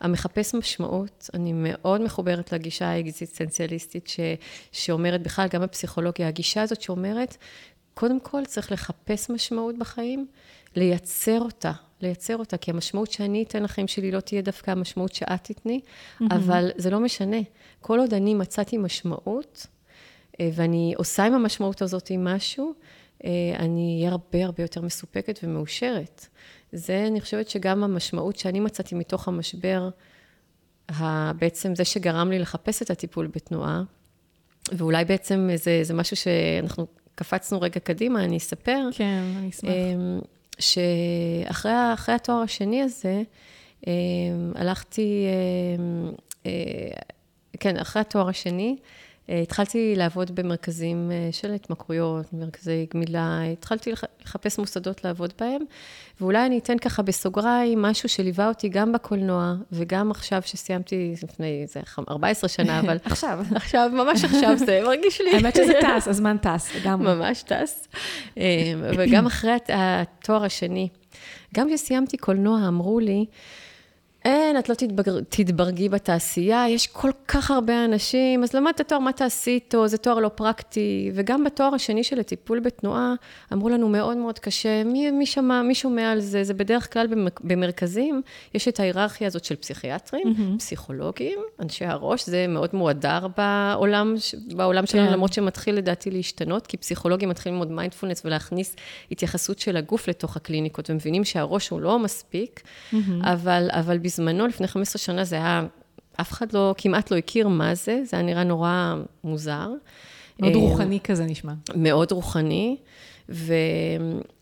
[0.00, 4.20] המחפש משמעות, אני מאוד מחוברת לגישה האקזיסטנציאליסטית ש,
[4.72, 7.36] שאומרת בכלל, גם בפסיכולוגיה, הגישה הזאת שאומרת,
[7.94, 10.26] קודם כל צריך לחפש משמעות בחיים,
[10.76, 15.44] לייצר אותה, לייצר אותה, כי המשמעות שאני אתן לחיים שלי לא תהיה דווקא המשמעות שאת
[15.44, 16.24] תתני, mm-hmm.
[16.30, 17.36] אבל זה לא משנה.
[17.80, 19.66] כל עוד אני מצאתי משמעות,
[20.40, 22.74] אה, ואני עושה עם המשמעות הזאת משהו,
[23.24, 26.26] אה, אני אהיה הרבה הרבה יותר מסופקת ומאושרת.
[26.72, 29.88] זה, אני חושבת שגם המשמעות שאני מצאתי מתוך המשבר,
[31.38, 33.82] בעצם זה שגרם לי לחפש את הטיפול בתנועה,
[34.72, 38.88] ואולי בעצם זה, זה משהו שאנחנו קפצנו רגע קדימה, אני אספר.
[38.92, 39.70] כן, אני אשמח.
[40.58, 43.22] שאחרי התואר השני הזה,
[43.86, 43.92] אמ,
[44.54, 45.24] הלכתי,
[45.78, 46.12] אמ,
[46.46, 46.50] אה,
[47.60, 48.86] כן, אחרי התואר השני, אה,
[49.28, 53.92] התחלתי לעבוד במרכזים אה, של התמכרויות, מרכזי גמילה, התחלתי
[54.24, 55.62] לחפש מוסדות לעבוד בהם,
[56.20, 61.80] ואולי אני אתן ככה בסוגריים משהו שליווה אותי גם בקולנוע, וגם עכשיו שסיימתי לפני איזה
[62.10, 62.96] 14 שנה, אבל...
[63.04, 63.44] עכשיו.
[63.54, 65.30] עכשיו, ממש עכשיו זה מרגיש לי.
[65.36, 67.14] האמת שזה טס, הזמן טס, לגמרי.
[67.14, 67.88] ממש טס.
[68.98, 70.88] וגם אחרי התואר השני,
[71.54, 73.26] גם כשסיימתי קולנוע, אמרו לי,
[74.24, 75.20] אין, את לא תתבר...
[75.28, 79.88] תתברגי בתעשייה, יש כל כך הרבה אנשים, אז למדת תואר, מה תעשי איתו?
[79.88, 81.10] זה תואר לא פרקטי.
[81.14, 83.14] וגם בתואר השני של הטיפול בתנועה,
[83.52, 86.44] אמרו לנו מאוד מאוד קשה, מי, מי שמע, מי שומע על זה?
[86.44, 87.06] זה בדרך כלל
[87.40, 88.22] במרכזים,
[88.54, 90.58] יש את ההיררכיה הזאת של פסיכיאטרים, mm-hmm.
[90.58, 94.14] פסיכולוגים, אנשי הראש, זה מאוד מועדר בעולם,
[94.54, 95.12] בעולם שלנו, כן.
[95.12, 98.76] למרות שמתחיל לדעתי להשתנות, כי פסיכולוגים מתחילים ללמוד מיינדפולנס ולהכניס
[99.10, 102.96] התייחסות של הגוף לתוך הקליניקות, ומבינים שהראש הוא לא מספיק, mm-hmm.
[103.22, 105.66] אבל, אבל בזמנו, לפני 15 שנה, זה היה,
[106.20, 108.94] אף אחד לא, כמעט לא הכיר מה זה, זה היה נראה נורא
[109.24, 109.68] מוזר.
[110.38, 111.52] מאוד רוחני כזה נשמע.
[111.74, 112.76] מאוד רוחני,
[113.28, 113.54] ו,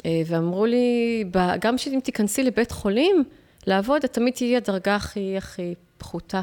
[0.06, 1.24] אה, ואמרו לי,
[1.60, 3.24] גם שאם תיכנסי לבית חולים
[3.66, 6.40] לעבוד, את תמיד תהיי הדרגה הכי הכי פחותה.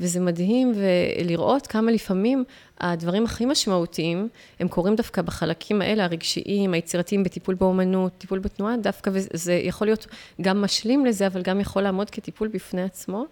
[0.00, 2.44] וזה מדהים ולראות כמה לפעמים
[2.80, 4.28] הדברים הכי משמעותיים,
[4.60, 10.06] הם קורים דווקא בחלקים האלה, הרגשיים, היצירתיים, בטיפול באומנות, טיפול בתנועה, דווקא, וזה יכול להיות
[10.40, 13.24] גם משלים לזה, אבל גם יכול לעמוד כטיפול בפני עצמו.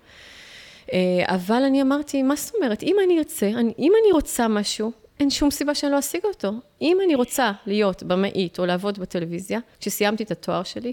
[0.92, 2.82] אה, אבל אני אמרתי, מה זאת אומרת?
[2.82, 6.52] אם אני ארצה, אני, אם אני רוצה משהו, אין שום סיבה שאני לא אשיג אותו.
[6.82, 10.92] אם אני רוצה להיות במאית או לעבוד בטלוויזיה, כשסיימתי את התואר שלי,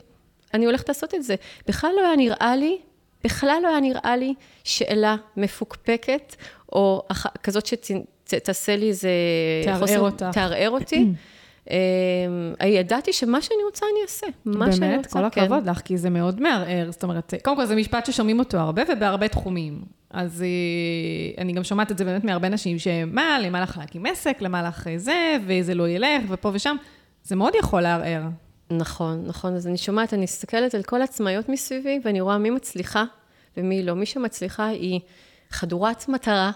[0.53, 1.35] אני הולכת לעשות את זה.
[1.67, 2.77] בכלל לא היה נראה לי
[3.25, 6.35] בכלל לא היה נראה לי שאלה מפוקפקת,
[6.71, 7.25] או אח...
[7.43, 7.65] כזאת
[8.29, 9.09] שתעשה לי איזה...
[9.63, 10.25] תערער חוסר, אותך.
[10.33, 11.05] תערער אותי.
[11.69, 11.75] אמ,
[12.65, 14.91] ידעתי שמה שאני רוצה אני אעשה, מה שאני רוצה, כן.
[14.91, 16.91] באמת, כל הכבוד לך, כי זה מאוד מערער.
[16.91, 19.81] זאת אומרת, קודם כל זה משפט ששומעים אותו הרבה ובהרבה תחומים.
[20.09, 24.37] אז אה, אני גם שומעת את זה באמת מהרבה נשים, שמה, למה לך להקים עסק,
[24.41, 26.75] למה לך זה, וזה לא ילך, ופה ושם.
[27.23, 28.23] זה מאוד יכול לערער.
[28.71, 29.55] נכון, נכון.
[29.55, 33.03] אז אני שומעת, אני מסתכלת על כל העצמאיות מסביבי, ואני רואה מי מצליחה
[33.57, 33.93] ומי לא.
[33.93, 34.99] מי שמצליחה היא
[35.49, 36.51] חדורת מטרה,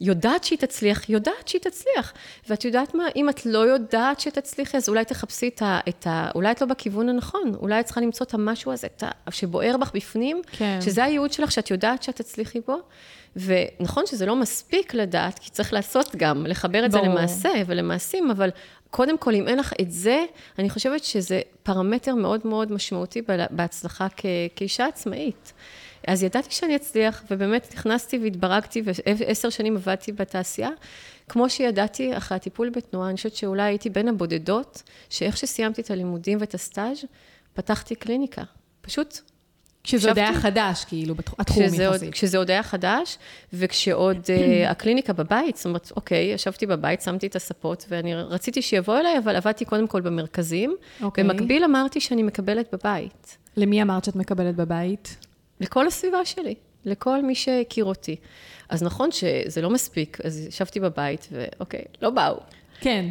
[0.00, 2.12] יודעת שהיא תצליח, יודעת שהיא תצליח.
[2.48, 5.80] ואת יודעת מה, אם את לא יודעת שתצליחי, אז אולי תחפשי את ה...
[5.88, 9.02] את ה אולי את לא בכיוון הנכון, אולי את צריכה למצוא את המשהו הזה, את
[9.02, 10.78] ה, שבוער בך בפנים, כן.
[10.80, 12.78] שזה הייעוד שלך, שאת יודעת שאת תצליחי בו.
[13.36, 17.04] ונכון שזה לא מספיק לדעת, כי צריך לעשות גם, לחבר את ברור.
[17.04, 18.50] זה למעשה ולמעשים, אבל
[18.90, 20.24] קודם כל, אם אין לך את זה,
[20.58, 24.26] אני חושבת שזה פרמטר מאוד מאוד משמעותי בהצלחה כ-
[24.56, 25.52] כאישה עצמאית.
[26.06, 28.82] אז ידעתי שאני אצליח, ובאמת נכנסתי והתברגתי,
[29.16, 30.70] ועשר שנים עבדתי בתעשייה.
[31.28, 36.38] כמו שידעתי, אחרי הטיפול בתנועה, אני חושבת שאולי הייתי בין הבודדות, שאיך שסיימתי את הלימודים
[36.40, 37.04] ואת הסטאז',
[37.54, 38.42] פתחתי קליניקה.
[38.80, 39.18] פשוט
[39.84, 42.12] כשזה עוד היה חדש, כאילו, התחום יחסית.
[42.12, 43.18] כשזה עוד היה חדש,
[43.52, 44.30] וכשעוד uh,
[44.70, 49.36] הקליניקה בבית, זאת אומרת, אוקיי, ישבתי בבית, שמתי את הספות, ואני רציתי שיבוא אליי, אבל
[49.36, 50.76] עבדתי קודם כל במרכזים.
[51.02, 51.24] אוקיי.
[51.24, 53.38] במקביל אמרתי שאני מקבלת בבית.
[53.56, 55.16] למי אמרת שאת מקבלת בבית?
[55.62, 58.16] לכל הסביבה שלי, לכל מי שהכיר אותי.
[58.68, 62.36] אז נכון שזה לא מספיק, אז ישבתי בבית, ואוקיי, לא באו.
[62.80, 63.06] כן,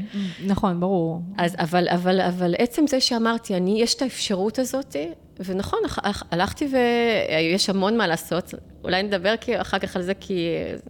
[0.45, 1.21] נכון, ברור.
[1.37, 4.95] אז, אבל, אבל, אבל עצם זה שאמרתי, אני, יש את האפשרות הזאת,
[5.45, 5.79] ונכון,
[6.31, 8.53] הלכתי ויש המון מה לעשות.
[8.83, 10.47] אולי נדבר אחר כך על זה כי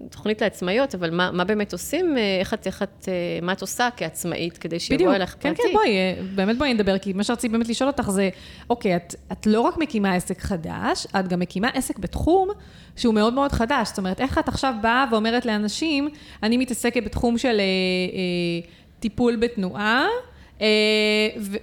[0.09, 3.09] תוכנית לעצמאיות, אבל מה, מה באמת עושים, איך את, איך את,
[3.41, 5.55] מה את עושה כעצמאית כדי שיבוא אליך פרטי?
[5.55, 5.89] כן, כן, בואי,
[6.35, 8.29] באמת בואי נדבר, כי מה שרציתי באמת לשאול אותך זה,
[8.69, 12.49] אוקיי, את, את לא רק מקימה עסק חדש, את גם מקימה עסק בתחום
[12.95, 13.87] שהוא מאוד מאוד חדש.
[13.87, 16.09] זאת אומרת, איך את עכשיו באה ואומרת לאנשים,
[16.43, 20.30] אני מתעסקת בתחום של אה, אה, טיפול בתנועה, אה,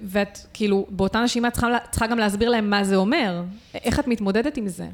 [0.03, 3.43] ואת כאילו, באותה נשימה צריכה, צריכה גם להסביר להם מה זה אומר.
[3.75, 4.87] איך את מתמודדת עם זה?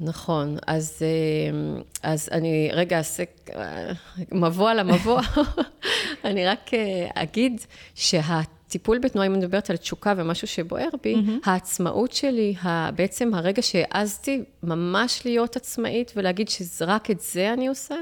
[0.00, 3.22] נכון, אז, אה, אז אני רגע אעשה
[3.56, 3.92] אה,
[4.32, 5.20] מבוא על המבוא.
[6.24, 6.70] אני רק
[7.14, 7.60] אגיד
[7.94, 8.40] שה...
[8.68, 11.50] טיפול בתנועה, אם אני מדברת על תשוקה ומשהו שבוער בי, mm-hmm.
[11.50, 12.54] העצמאות שלי,
[12.96, 17.94] בעצם הרגע שהעזתי ממש להיות עצמאית ולהגיד שרק את זה אני עושה,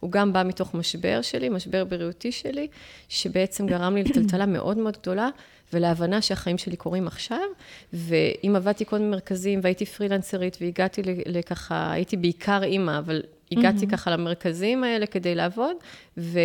[0.00, 2.68] הוא גם בא מתוך משבר שלי, משבר בריאותי שלי,
[3.08, 5.28] שבעצם גרם לי לטלטלה מאוד מאוד גדולה,
[5.72, 7.46] ולהבנה שהחיים שלי קורים עכשיו.
[7.92, 13.90] ואם עבדתי קודם במרכזים והייתי פרילנסרית והגעתי לככה, הייתי בעיקר אימא, אבל הגעתי mm-hmm.
[13.90, 15.76] ככה למרכזים האלה כדי לעבוד,
[16.18, 16.38] ו...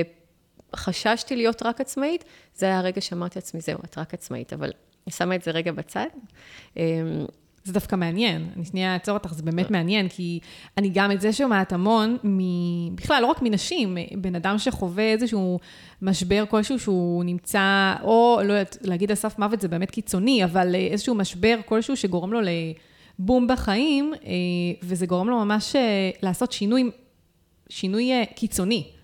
[0.75, 2.23] חששתי להיות רק עצמאית,
[2.55, 4.71] זה היה הרגע שאמרתי לעצמי, זהו, את רק עצמאית, אבל
[5.07, 6.07] אני שמה את זה רגע בצד.
[6.77, 7.25] אמ,
[7.63, 8.49] זה דווקא מעניין.
[8.55, 10.39] אני שנייה אעצור אותך, זה באמת מעניין, כי
[10.77, 12.39] אני גם את זה שומעת המון, מ...
[12.95, 15.59] בכלל, לא רק מנשים, בן אדם שחווה איזשהו
[16.01, 20.75] משבר כלשהו שהוא נמצא, או לא יודעת, להגיד על סף מוות זה באמת קיצוני, אבל
[20.75, 22.39] איזשהו משבר כלשהו שגורם לו
[23.19, 24.29] לבום בחיים, אה,
[24.83, 26.91] וזה גורם לו ממש אה, לעשות שינוי,
[27.69, 28.98] שינוי אה, קיצוני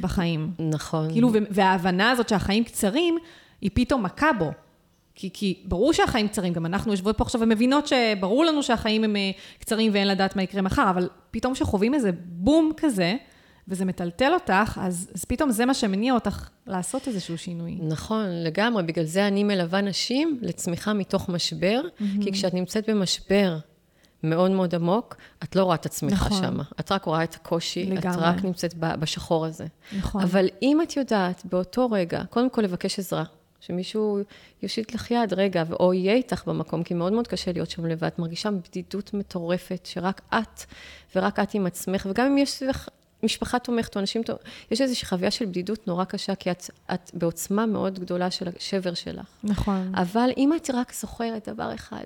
[0.00, 0.50] בחיים.
[0.58, 1.10] נכון.
[1.12, 3.18] כאילו, וההבנה הזאת שהחיים קצרים,
[3.60, 4.50] היא פתאום מכה בו.
[5.14, 9.16] כי, כי ברור שהחיים קצרים, גם אנחנו יושבות פה עכשיו ומבינות שברור לנו שהחיים הם
[9.16, 13.16] אה, קצרים ואין לדעת מה יקרה מחר, אבל פתאום כשחווים איזה בום כזה,
[13.68, 17.78] וזה מטלטל אותך, אז, אז פתאום זה מה שמניע אותך לעשות איזשהו שינוי.
[17.82, 18.82] נכון, לגמרי.
[18.82, 22.24] בגלל זה אני מלווה נשים לצמיחה מתוך משבר, mm-hmm.
[22.24, 23.56] כי כשאת נמצאת במשבר
[24.24, 26.42] מאוד מאוד עמוק, את לא רואה את הצמיחה נכון.
[26.42, 26.58] שם.
[26.80, 28.16] את רק רואה את הקושי, לגמרי.
[28.16, 29.66] את רק נמצאת בשחור הזה.
[29.98, 30.22] נכון.
[30.22, 33.24] אבל אם את יודעת באותו רגע, קודם כל לבקש עזרה.
[33.60, 34.18] שמישהו
[34.62, 38.04] יושיט לך יד רגע, או יהיה איתך במקום, כי מאוד מאוד קשה להיות שם לבד.
[38.04, 40.64] את מרגישה בדידות מטורפת, שרק את
[41.16, 42.88] ורק את עם עצמך, וגם אם יש סביבך
[43.24, 47.10] משפחה תומכת או אנשים תומכים, יש איזושהי חוויה של בדידות נורא קשה, כי את, את
[47.14, 49.26] בעוצמה מאוד גדולה של השבר שלך.
[49.44, 49.92] נכון.
[49.94, 52.04] אבל אם את רק זוכרת דבר אחד,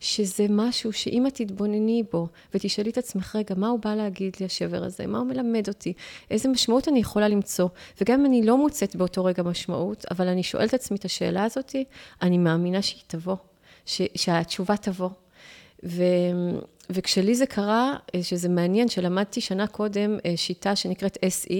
[0.00, 4.46] שזה משהו שאם את תתבונני בו ותשאלי את עצמך, רגע, מה הוא בא להגיד לי,
[4.46, 5.06] השבר הזה?
[5.06, 5.92] מה הוא מלמד אותי?
[6.30, 7.68] איזה משמעות אני יכולה למצוא?
[8.00, 11.44] וגם אם אני לא מוצאת באותו רגע משמעות, אבל אני שואלת את עצמי את השאלה
[11.44, 11.76] הזאת,
[12.22, 13.36] אני מאמינה שהיא תבוא,
[13.86, 15.10] ש, שהתשובה תבוא.
[15.84, 16.04] ו,
[16.90, 21.54] וכשלי זה קרה, אה, שזה מעניין, שלמדתי שנה קודם אה, שיטה שנקראת SE,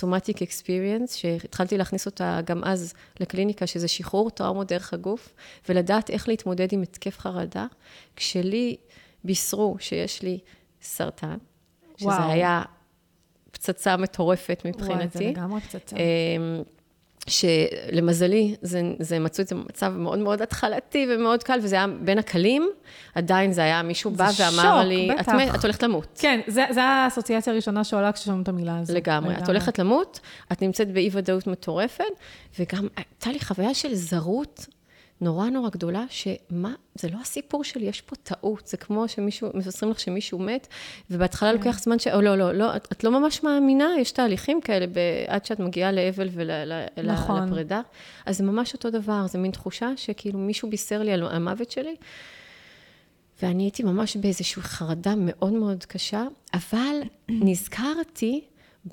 [0.00, 5.34] Somatic Experience, שהתחלתי להכניס אותה גם אז לקליניקה, שזה שחרור טראומות דרך הגוף,
[5.68, 7.66] ולדעת איך להתמודד עם התקף חרדה.
[8.16, 8.76] כשלי
[9.24, 10.38] בישרו שיש לי
[10.82, 11.36] סרטן,
[11.96, 12.30] שזה וואו.
[12.30, 12.62] היה
[13.50, 15.18] פצצה מטורפת מבחינתי.
[15.18, 15.96] וואי, זה לגמרי פצצה.
[17.26, 22.18] שלמזלי, זה, זה מצאו את זה במצב מאוד מאוד התחלתי ומאוד קל, וזה היה בין
[22.18, 22.68] הקלים,
[23.14, 25.28] עדיין זה היה, מישהו בא ואמר שוק, לי, בטח.
[25.28, 26.18] את, את הולכת למות.
[26.18, 28.96] כן, זו האסוציאציה הראשונה שעולה כששומעים את המילה הזאת.
[28.96, 29.28] לגמרי.
[29.30, 29.44] לגמרי.
[29.44, 30.20] את הולכת למות,
[30.52, 32.04] את נמצאת באי-ודאות מטורפת,
[32.58, 34.66] וגם הייתה לי חוויה של זרות
[35.20, 38.66] נורא נורא גדולה, שמה, זה לא הסיפור שלי, יש פה טעות.
[38.66, 40.66] זה כמו שמישהו, מבשרים לך שמישהו מת,
[41.10, 41.56] ובהתחלה כן.
[41.56, 42.06] לוקח זמן ש...
[42.06, 44.98] או לא, לא, לא, את, את לא ממש מאמינה, יש תהליכים כאלה ב...
[45.26, 47.12] עד שאת מגיעה לאבל ולפרידה.
[47.12, 47.52] נכון.
[48.26, 51.96] אז זה ממש אותו דבר, זה מין תחושה שכאילו מישהו בישר לי על המוות שלי.
[53.42, 56.96] ואני הייתי ממש באיזושהי חרדה מאוד מאוד קשה, אבל
[57.28, 58.44] נזכרתי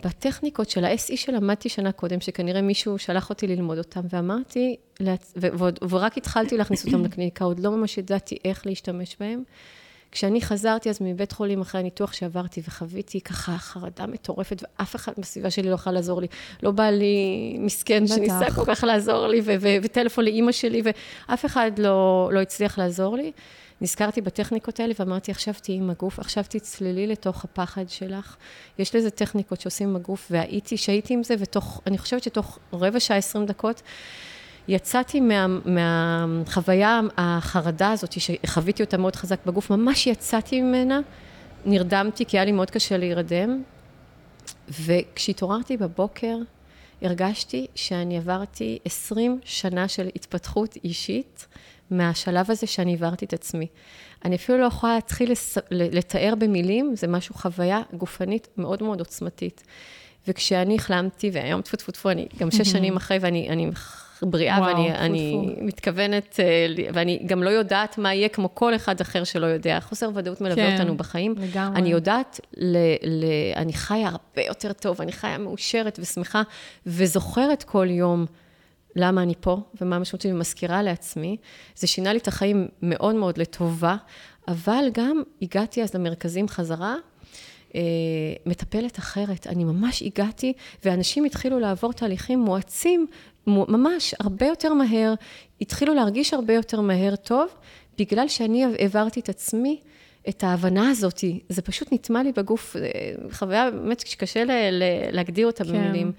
[0.06, 4.75] בטכניקות של ה-SE שלמדתי שנה קודם, שכנראה מישהו שלח אותי ללמוד אותם, ואמרתי,
[5.36, 9.43] ועוד, ורק התחלתי להכניס אותם לקליניקה, עוד לא ממש ידעתי איך להשתמש בהם.
[10.12, 15.49] כשאני חזרתי אז מבית חולים אחרי הניתוח שעברתי וחוויתי ככה חרדה מטורפת, ואף אחד בסביבה
[15.49, 16.27] שלי לא יכול לעזור לי.
[16.63, 17.15] לא בא לי
[17.60, 19.41] מסכן שניסה כל כך לעזור לי,
[19.82, 23.32] וטלפון לאימא שלי, ואף אחד לא, לא הצליח לעזור לי.
[23.84, 28.36] נזכרתי בטכניקות האלה ואמרתי, עכשיו תהיי עם הגוף, עכשיו תצללי לתוך הפחד שלך.
[28.80, 33.00] יש לזה טכניקות שעושים עם הגוף, והייתי, שהייתי עם זה, ותוך, אני חושבת שתוך רבע
[33.00, 33.82] שעה, עשרים דקות,
[34.67, 41.00] יצאתי מה, מהחוויה, החרדה הזאת, שחוויתי אותה מאוד חזק בגוף, ממש יצאתי ממנה,
[41.65, 43.63] נרדמתי, כי היה לי מאוד קשה להירדם,
[44.69, 46.38] וכשהתעוררתי בבוקר,
[47.02, 51.48] הרגשתי שאני עברתי 20 שנה של התפתחות אישית,
[51.91, 53.67] מהשלב הזה שאני העברתי את עצמי.
[54.26, 55.58] אני אפילו לא יכולה להתחיל לס...
[55.72, 59.63] לתאר במילים, זה משהו, חוויה גופנית מאוד מאוד עוצמתית.
[60.28, 63.72] וכשאני החלמתי, והיום טפו טפו טפו, אני גם שש שנים אחרי, ואני אני
[64.22, 69.02] בריאה, וואו, ואני אני מתכוונת, אה, ואני גם לא יודעת מה יהיה, כמו כל אחד
[69.02, 69.80] אחר שלא יודע.
[69.80, 71.36] חוסר ודאות מלווה כן, אותנו בחיים.
[71.38, 71.80] לגמרי.
[71.80, 76.41] אני יודעת, ל, ל, אני חיה הרבה יותר טוב, אני חיה מאושרת ושמחה,
[76.86, 78.26] וזוכרת כל יום.
[78.95, 81.38] למה אני פה ומה המשמעות שלי ומזכירה לעצמי.
[81.75, 83.95] זה שינה לי את החיים מאוד מאוד לטובה,
[84.47, 86.95] אבל גם הגעתי אז למרכזים חזרה,
[87.75, 87.82] אה,
[88.45, 89.47] מטפלת אחרת.
[89.47, 90.53] אני ממש הגעתי,
[90.86, 93.08] ואנשים התחילו לעבור תהליכים מואצים,
[93.47, 95.13] ממש הרבה יותר מהר,
[95.62, 97.49] התחילו להרגיש הרבה יותר מהר טוב,
[97.97, 99.79] בגלל שאני העברתי את עצמי.
[100.29, 102.82] את ההבנה הזאת, זה פשוט נטמע לי בגוף, אה,
[103.32, 104.43] חוויה באמת שקשה
[105.12, 105.69] להגדיר אותה כן.
[105.69, 106.12] במילים.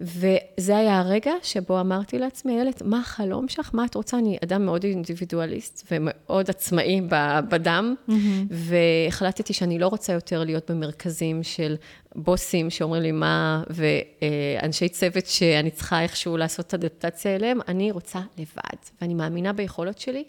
[0.00, 3.70] וזה היה הרגע שבו אמרתי לעצמי, איילת, מה החלום שלך?
[3.72, 4.18] מה את רוצה?
[4.18, 7.00] אני אדם מאוד אינדיבידואליסט ומאוד עצמאי
[7.48, 8.12] בדם, mm-hmm.
[8.50, 11.76] והחלטתי שאני לא רוצה יותר להיות במרכזים של
[12.14, 18.78] בוסים שאומרים לי מה, ואנשי צוות שאני צריכה איכשהו לעשות אדפטציה אליהם, אני רוצה לבד,
[19.00, 20.24] ואני מאמינה ביכולות שלי,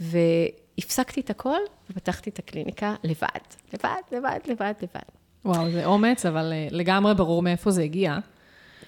[0.00, 1.58] והפסקתי את הכל
[1.90, 3.26] ופתחתי את הקליניקה לבד,
[3.74, 5.00] לבד, לבד, לבד, לבד.
[5.44, 8.18] וואו, זה אומץ, אבל אה, לגמרי ברור מאיפה זה הגיע.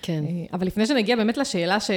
[0.03, 0.25] כן.
[0.25, 1.91] אה, אבל לפני שנגיע באמת לשאלה ש...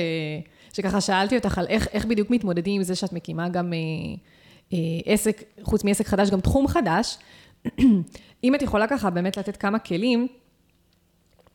[0.74, 3.80] שככה שאלתי אותך על איך, איך בדיוק מתמודדים עם זה שאת מקימה גם אה,
[4.74, 7.18] אה, עסק, חוץ מעסק חדש, גם תחום חדש.
[8.44, 10.28] אם את יכולה ככה באמת לתת כמה כלים,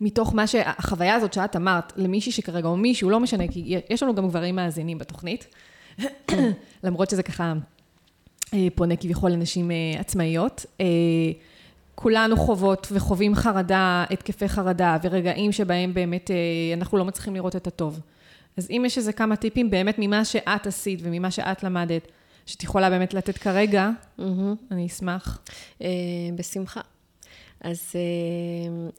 [0.00, 4.14] מתוך מה שהחוויה הזאת שאת אמרת למישהי שכרגע, או מישהו, לא משנה, כי יש לנו
[4.14, 5.54] גם גברים מאזינים בתוכנית,
[6.84, 7.54] למרות שזה ככה
[8.54, 10.66] אה, פונה כביכול לנשים אה, עצמאיות.
[11.98, 16.30] אה, כולנו חוות וחווים חרדה, התקפי חרדה, ורגעים שבהם באמת
[16.76, 18.00] אנחנו לא מצליחים לראות את הטוב.
[18.56, 22.08] אז אם יש איזה כמה טיפים באמת ממה שאת עשית וממה שאת למדת,
[22.46, 24.22] שאת יכולה באמת לתת כרגע, mm-hmm.
[24.70, 25.40] אני אשמח.
[26.36, 26.80] בשמחה.
[27.60, 27.92] אז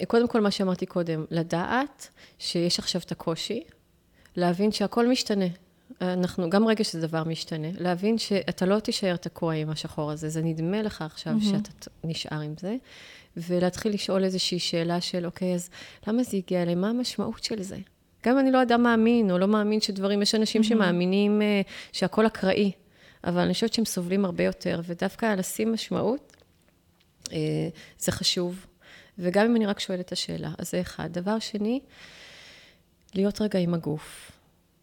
[0.07, 2.09] קודם כל, מה שאמרתי קודם, לדעת
[2.39, 3.63] שיש עכשיו את הקושי,
[4.35, 5.45] להבין שהכל משתנה.
[6.01, 10.41] אנחנו, גם רגע שזה דבר משתנה, להבין שאתה לא תישאר תקוע עם השחור הזה, זה
[10.41, 11.43] נדמה לך עכשיו mm-hmm.
[11.43, 12.75] שאתה נשאר עם זה,
[13.37, 15.69] ולהתחיל לשאול איזושהי שאלה של, אוקיי, אז
[16.07, 16.75] למה זה הגיע אליי?
[16.75, 17.77] מה המשמעות של זה?
[18.25, 20.65] גם אם אני לא אדם מאמין, או לא מאמין שדברים, יש אנשים mm-hmm.
[20.65, 22.71] שמאמינים uh, שהכל אקראי,
[23.23, 26.37] אבל אני חושבת שהם סובלים הרבה יותר, ודווקא לשים משמעות,
[27.25, 27.31] uh,
[27.99, 28.65] זה חשוב.
[29.19, 31.09] וגם אם אני רק שואלת את השאלה, אז זה אחד.
[31.13, 31.79] דבר שני,
[33.15, 34.31] להיות רגע עם הגוף.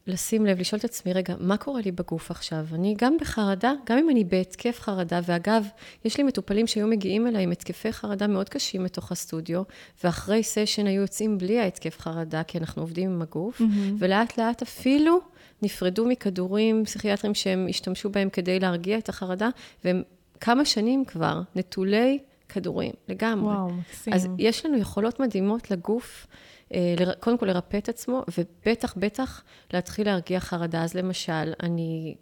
[0.07, 2.67] לשים לב, לשאול את עצמי, רגע, מה קורה לי בגוף עכשיו?
[2.73, 5.67] אני גם בחרדה, גם אם אני בהתקף חרדה, ואגב,
[6.05, 9.63] יש לי מטופלים שהיו מגיעים אליי עם התקפי חרדה מאוד קשים מתוך הסטודיו,
[10.05, 13.65] ואחרי סשן היו יוצאים בלי ההתקף חרדה, כי אנחנו עובדים עם הגוף, mm-hmm.
[13.99, 15.21] ולאט לאט אפילו
[15.63, 19.49] נפרדו מכדורים פסיכיאטריים שהם השתמשו בהם כדי להרגיע את החרדה,
[19.85, 20.03] והם
[20.41, 23.55] כמה שנים כבר נטולי כדורים, לגמרי.
[23.55, 24.13] וואו, מקסים.
[24.13, 26.27] אז יש לנו יכולות מדהימות לגוף.
[26.75, 30.83] אה, קודם כל לרפא את עצמו, ובטח, בטח להתחיל להרגיע חרדה.
[30.85, 32.15] אז למשל, אני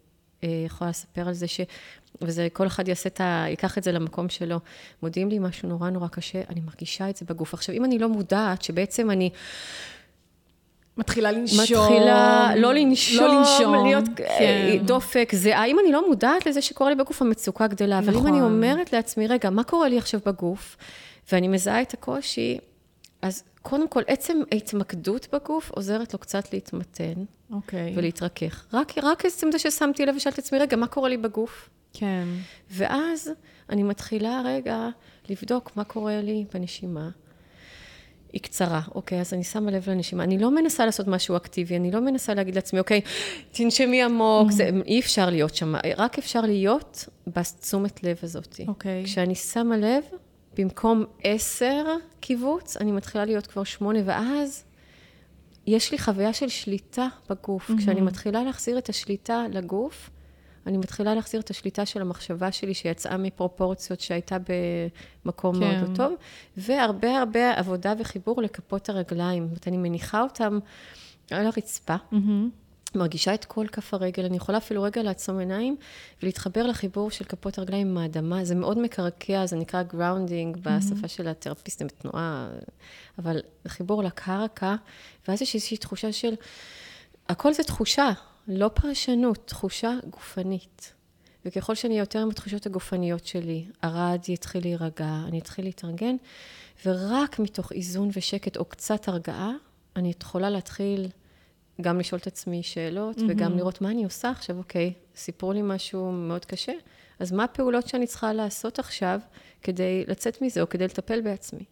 [0.44, 1.60] אה, יכולה לספר על זה ש...
[2.22, 3.44] וזה, כל אחד יעשה את ה...
[3.48, 4.60] ייקח את זה למקום שלו.
[5.02, 7.54] מודיעים לי משהו נורא נורא קשה, אני מרגישה את זה בגוף.
[7.54, 9.30] עכשיו, אם אני לא מודעת שבעצם אני...
[10.96, 11.60] מתחילה לנשום.
[11.60, 14.86] מתחילה לא לנשום, לא לנשום, להיות אה, כן.
[14.86, 15.64] דופק, זיעה.
[15.64, 18.00] אם אני לא מודעת לזה שקורה לי בגוף, המצוקה גדלה.
[18.00, 18.08] נכון.
[18.08, 18.52] אבל אם אני נכון.
[18.52, 20.76] אומרת לעצמי, רגע, מה קורה לי עכשיו בגוף?
[21.32, 22.58] ואני מזהה את הקושי,
[23.24, 27.24] אז קודם כל, עצם ההתמקדות בגוף עוזרת לו קצת להתמתן.
[27.52, 27.88] אוקיי.
[27.88, 27.98] Okay.
[27.98, 28.66] ולהתרכך.
[28.72, 31.70] רק, רק עצם זה ששמתי לב ושאלתי את עצמי, רגע, מה קורה לי בגוף?
[31.92, 32.24] כן.
[32.70, 33.30] ואז
[33.70, 34.88] אני מתחילה רגע
[35.28, 37.10] לבדוק מה קורה לי בנשימה.
[38.32, 40.24] היא קצרה, אוקיי, אז אני שמה לב לנשימה.
[40.24, 43.00] אני לא מנסה לעשות משהו אקטיבי, אני לא מנסה להגיד לעצמי, אוקיי,
[43.52, 44.52] תנשמי עמוק, mm-hmm.
[44.52, 48.60] זה, אי אפשר להיות שם, רק אפשר להיות בתשומת לב הזאת.
[48.68, 49.04] אוקיי.
[49.04, 50.04] כשאני שמה לב,
[50.56, 51.84] במקום עשר
[52.20, 54.64] קיבוץ, אני מתחילה להיות כבר שמונה, ואז
[55.66, 57.70] יש לי חוויה של שליטה בגוף.
[57.70, 57.78] Mm-hmm.
[57.78, 60.10] כשאני מתחילה להחזיר את השליטה לגוף,
[60.66, 64.36] אני מתחילה להחזיר את השליטה של המחשבה שלי, שיצאה מפרופורציות שהייתה
[65.24, 65.60] במקום כן.
[65.60, 66.12] מאוד לא טוב,
[66.56, 69.42] והרבה הרבה עבודה וחיבור לכפות הרגליים.
[69.42, 70.58] זאת אומרת, אני מניחה אותם
[71.30, 71.96] על הרצפה.
[72.12, 72.63] Mm-hmm.
[72.94, 75.76] מרגישה את כל כף הרגל, אני יכולה אפילו רגע לעצום עיניים
[76.22, 78.44] ולהתחבר לחיבור של כפות הרגליים עם האדמה.
[78.44, 80.60] זה מאוד מקרקע, זה נקרא grounding mm-hmm.
[80.60, 82.48] בשפה של התרפיסטים בתנועה,
[83.18, 84.74] אבל חיבור לקרקע,
[85.28, 86.34] ואז יש איזושהי תחושה של,
[87.28, 88.10] הכל זה תחושה,
[88.48, 90.92] לא פרשנות, תחושה גופנית.
[91.44, 96.16] וככל שאני יותר עם התחושות הגופניות שלי, הרד יתחיל להירגע, אני אתחיל להתארגן,
[96.86, 99.52] ורק מתוך איזון ושקט או קצת הרגעה,
[99.96, 101.08] אני יכולה להתחיל
[101.80, 103.24] גם לשאול את עצמי שאלות, mm-hmm.
[103.28, 106.72] וגם לראות מה אני עושה עכשיו, אוקיי, סיפרו לי משהו מאוד קשה,
[107.18, 109.20] אז מה הפעולות שאני צריכה לעשות עכשיו
[109.62, 111.64] כדי לצאת מזה, או כדי לטפל בעצמי?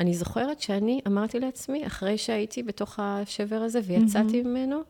[0.00, 4.46] אני זוכרת שאני אמרתי לעצמי, אחרי שהייתי בתוך השבר הזה ויצאתי mm-hmm.
[4.46, 4.80] ממנו,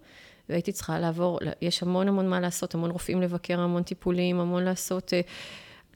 [0.48, 5.12] והייתי צריכה לעבור, יש המון המון מה לעשות, המון רופאים לבקר, המון טיפולים, המון לעשות...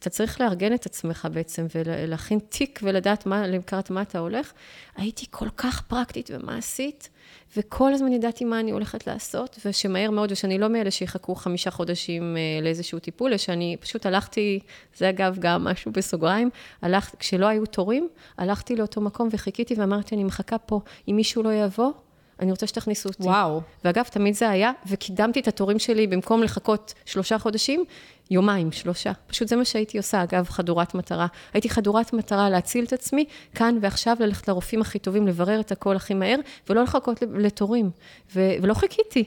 [0.02, 4.52] אתה צריך לארגן את עצמך בעצם ולהכין תיק ולדעת מה, לקראת מה אתה הולך.
[4.96, 7.08] הייתי כל כך פרקטית ומעשית,
[7.56, 12.36] וכל הזמן ידעתי מה אני הולכת לעשות, ושמהר מאוד, ושאני לא מאלה שיחכו חמישה חודשים
[12.36, 14.60] אה, לאיזשהו טיפול, שאני פשוט הלכתי,
[14.96, 16.50] זה אגב גם משהו בסוגריים,
[16.82, 18.08] הלכתי, כשלא היו תורים,
[18.38, 21.92] הלכתי לאותו מקום וחיכיתי ואמרתי, אני מחכה פה, אם מישהו לא יבוא,
[22.42, 23.22] אני רוצה שתכניסו אותי.
[23.22, 23.60] וואו.
[23.84, 27.84] ואגב, תמיד זה היה, וקידמתי את התורים שלי במקום לחכות שלושה חודשים,
[28.30, 29.12] יומיים, שלושה.
[29.26, 31.26] פשוט זה מה שהייתי עושה, אגב, חדורת מטרה.
[31.54, 33.24] הייתי חדורת מטרה להציל את עצמי,
[33.54, 36.36] כאן ועכשיו ללכת לרופאים הכי טובים, לברר את הכל הכי מהר,
[36.68, 37.90] ולא לחכות לתורים.
[38.36, 39.24] ו- ולא חיכיתי.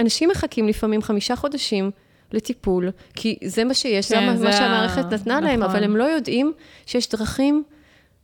[0.00, 1.90] אנשים מחכים לפעמים חמישה חודשים
[2.32, 5.44] לטיפול, כי זה מה שיש, כן, זה, זה מה שהמערכת נתנה נכון.
[5.44, 6.52] להם, אבל הם לא יודעים
[6.86, 7.64] שיש דרכים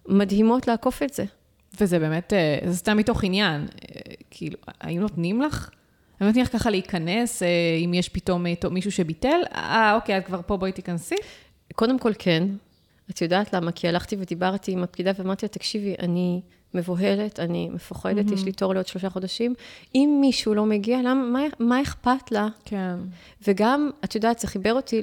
[0.08, 1.24] מדהימות לעקוף את זה.
[1.80, 3.60] וזה באמת, אה, זה סתם מתוך עניין.
[3.60, 4.00] אה,
[4.30, 5.70] כאילו, היו נותנים לך?
[6.20, 7.48] היו נותנים ככה להיכנס, אה,
[7.84, 9.40] אם יש פתאום מישהו שביטל?
[9.54, 11.14] אה, אוקיי, את כבר פה, בואי תיכנסי.
[11.74, 12.48] קודם כל, כן.
[13.10, 13.72] את יודעת למה?
[13.72, 16.40] כי הלכתי ודיברתי עם הפקידה ואמרתי לה, תקשיבי, אני
[16.74, 18.34] מבוהלת, אני מפוחדת, mm-hmm.
[18.34, 19.54] יש לי תור לעוד שלושה חודשים.
[19.94, 22.48] אם מישהו לא מגיע, למה, מה, מה אכפת לה?
[22.64, 22.96] כן.
[23.48, 25.02] וגם, את יודעת, זה חיבר אותי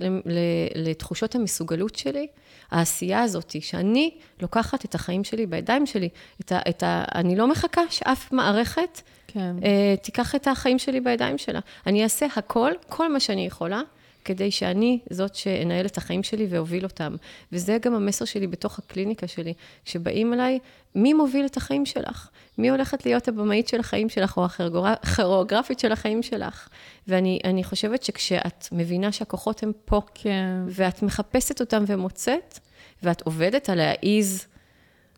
[0.76, 2.28] לתחושות המסוגלות שלי,
[2.72, 4.12] העשייה הזאת, שאני
[4.42, 6.10] לוקחת את החיים שלי בידיים שלי.
[6.42, 9.56] את ה, את ה, אני לא מחכה שאף מערכת כן.
[9.60, 11.60] uh, תיקח את החיים שלי בידיים שלה.
[11.88, 13.82] אני אעשה הכל, כל מה שאני יכולה,
[14.26, 17.16] כדי שאני זאת שאנהל את החיים שלי ואוביל אותם.
[17.52, 19.54] וזה גם המסר שלי בתוך הקליניקה שלי.
[19.86, 20.60] כשבאים אליי,
[20.96, 22.30] מי מוביל את החיים שלך?
[22.58, 24.46] מי הולכת להיות הבמאית של החיים שלך, או
[24.88, 26.70] הכירוגרפית של החיים שלך?
[27.08, 30.56] ואני חושבת שכשאת מבינה שהכוחות הם פה, כן.
[30.68, 32.60] ואת מחפשת אותם ומוצאת,
[33.04, 34.46] ואת עובדת על להעיז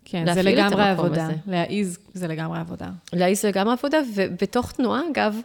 [0.06, 1.28] כן, זה לגמרי עבודה.
[1.48, 2.90] להעיז זה לגמרי עבודה.
[3.14, 5.36] להעיז זה לגמרי עבודה, ובתוך תנועה, אגב,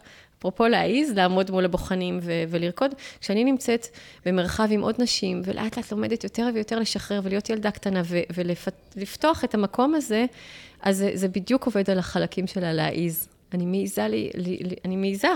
[0.48, 3.86] אפרופו להעיז, לעמוד מול הבוחנים ו- ולרקוד, כשאני נמצאת
[4.26, 8.20] במרחב עם עוד נשים, ולאט לאט לומדת יותר ויותר לשחרר ולהיות ילדה קטנה ו-
[8.96, 10.26] ולפתוח את המקום הזה,
[10.82, 13.28] אז זה, זה בדיוק עובד על החלקים של הלהעיז.
[13.54, 15.28] אני מעיזה לי, לי, לי אני מעיזה.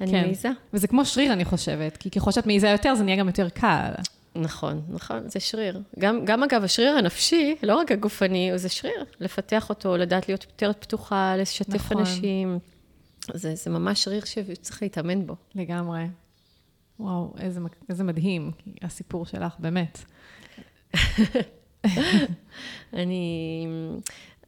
[0.00, 0.24] אני כן.
[0.24, 0.48] מעיזה.
[0.72, 3.90] וזה כמו שריר, אני חושבת, כי ככל שאת מעיזה יותר, זה נהיה גם יותר קל.
[4.36, 5.80] נכון, נכון, זה שריר.
[5.98, 9.04] גם, גם אגב, השריר הנפשי, לא רק הגופני, זה שריר.
[9.20, 11.98] לפתח אותו, לדעת להיות יותר פתוחה, לשתף נכון.
[11.98, 12.58] אנשים.
[13.34, 15.36] זה, זה ממש שריר שצריך להתאמן בו.
[15.54, 16.04] לגמרי.
[17.00, 18.50] וואו, איזה, איזה מדהים,
[18.82, 19.98] הסיפור שלך, באמת.
[22.92, 23.66] אני,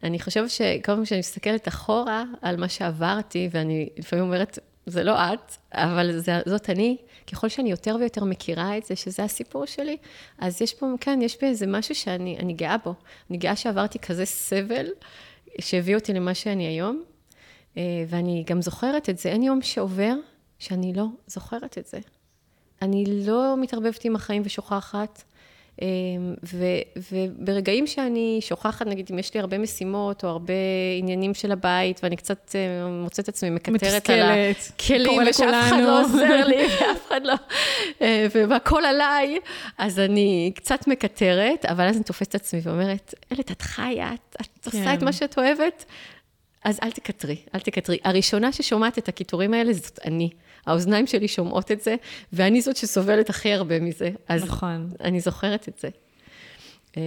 [0.03, 5.15] אני חושבת שכל פעם שאני מסתכלת אחורה על מה שעברתי, ואני לפעמים אומרת, זה לא
[5.19, 6.97] את, אבל זה, זאת אני,
[7.33, 9.97] ככל שאני יותר ויותר מכירה את זה, שזה הסיפור שלי,
[10.39, 12.95] אז יש פה, כן, יש בי איזה משהו שאני גאה בו.
[13.31, 14.87] אני גאה שעברתי כזה סבל,
[15.61, 17.03] שהביא אותי למה שאני היום,
[18.09, 19.29] ואני גם זוכרת את זה.
[19.29, 20.15] אין יום שעובר
[20.59, 21.99] שאני לא זוכרת את זה.
[22.83, 25.23] אני לא מתערבבת עם החיים ושוכחת.
[25.83, 26.67] אמ, ו,
[27.13, 30.53] וברגעים שאני שוכחת, נגיד, אם יש לי הרבה משימות או הרבה
[30.99, 36.47] עניינים של הבית, ואני קצת אה, מוצאת עצמי מקטרת על הכלים, ושאף אחד לא עוזר
[36.47, 37.35] לי, ואף אחד לא...
[38.01, 39.39] אה, והכל עליי,
[39.79, 44.37] אז אני קצת מקטרת, אבל אז אני תופסת את עצמי ואומרת, אלת, את חיה, את,
[44.41, 45.05] את עושה את כן.
[45.05, 45.85] מה שאת אוהבת,
[46.67, 47.99] אז אל תקטרי, אל תקטרי.
[48.05, 50.31] הראשונה ששומעת את הקיטורים האלה זאת אני.
[50.67, 51.97] האוזניים שלי שומעות את זה,
[52.33, 54.11] ואני זאת שסובלת הכי הרבה מזה.
[54.29, 54.91] אז נכון.
[55.01, 55.89] אני זוכרת את זה.
[56.97, 57.03] אמ,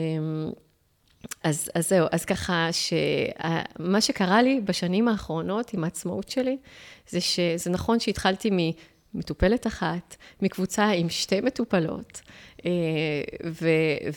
[1.43, 6.57] אז, אז זהו, אז ככה, שמה שקרה לי בשנים האחרונות עם העצמאות שלי,
[7.09, 8.73] זה שזה נכון שהתחלתי
[9.13, 12.21] ממטופלת אחת, מקבוצה עם שתי מטופלות,
[12.65, 12.71] אה,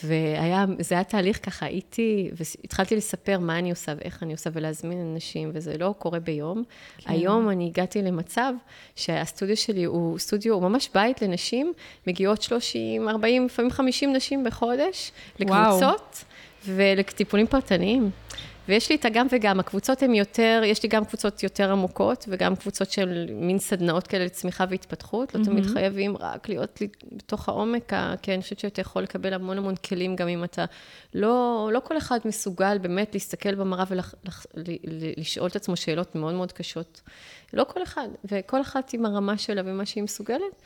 [0.05, 5.13] והיה, זה היה תהליך ככה, הייתי, והתחלתי לספר מה אני עושה ואיך אני עושה ולהזמין
[5.13, 6.65] אנשים, וזה לא קורה ביום.
[6.99, 7.13] כן.
[7.13, 8.53] היום אני הגעתי למצב
[8.97, 11.73] שהסטודיו שלי הוא סטודיו, הוא ממש בית לנשים,
[12.07, 16.25] מגיעות 30, 40, לפעמים 50 נשים בחודש, לקבוצות.
[16.67, 18.11] ולטיפולים פרטניים.
[18.69, 22.57] ויש לי את הגם וגם, הקבוצות הן יותר, יש לי גם קבוצות יותר עמוקות, וגם
[22.57, 25.45] קבוצות של מין סדנאות כאלה לצמיחה והתפתחות, לא mm-hmm.
[25.45, 27.93] תמיד חייבים רק להיות לי בתוך העומק,
[28.23, 30.65] כי אני חושבת שאתה יכול לקבל המון המון כלים, גם אם אתה,
[31.15, 37.01] לא, לא כל אחד מסוגל באמת להסתכל במראה ולשאול את עצמו שאלות מאוד מאוד קשות.
[37.53, 40.63] לא כל אחד, וכל אחת עם הרמה שלה ומה שהיא מסוגלת.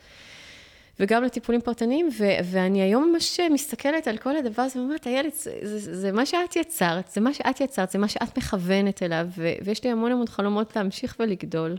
[0.99, 5.57] וגם לטיפולים פרטניים, ו- ואני היום ממש מסתכלת על כל הדבר הזה, ואומרת, איילת, זה,
[5.61, 9.53] זה, זה מה שאת יצרת, זה מה שאת יצרת, זה מה שאת מכוונת אליו, ו-
[9.63, 11.77] ויש לי המון המון חלומות להמשיך ולגדול.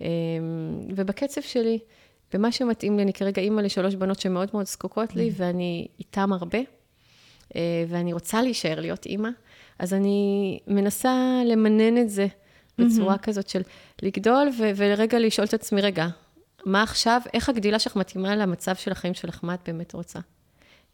[0.00, 0.06] אמ,
[0.96, 1.78] ובקצב שלי,
[2.32, 5.32] במה שמתאים לי, אני כרגע אימא לשלוש בנות שמאוד מאוד זקוקות לי, mm.
[5.36, 6.58] ואני איתן הרבה,
[7.56, 9.28] אה, ואני רוצה להישאר להיות אימא,
[9.78, 12.26] אז אני מנסה למנן את זה
[12.78, 13.18] בצורה mm-hmm.
[13.18, 13.62] כזאת של
[14.02, 16.06] לגדול, ו- ורגע לשאול את עצמי, רגע,
[16.64, 20.18] מה עכשיו, איך הגדילה שלך מתאימה למצב של החיים שלך, מה את באמת רוצה.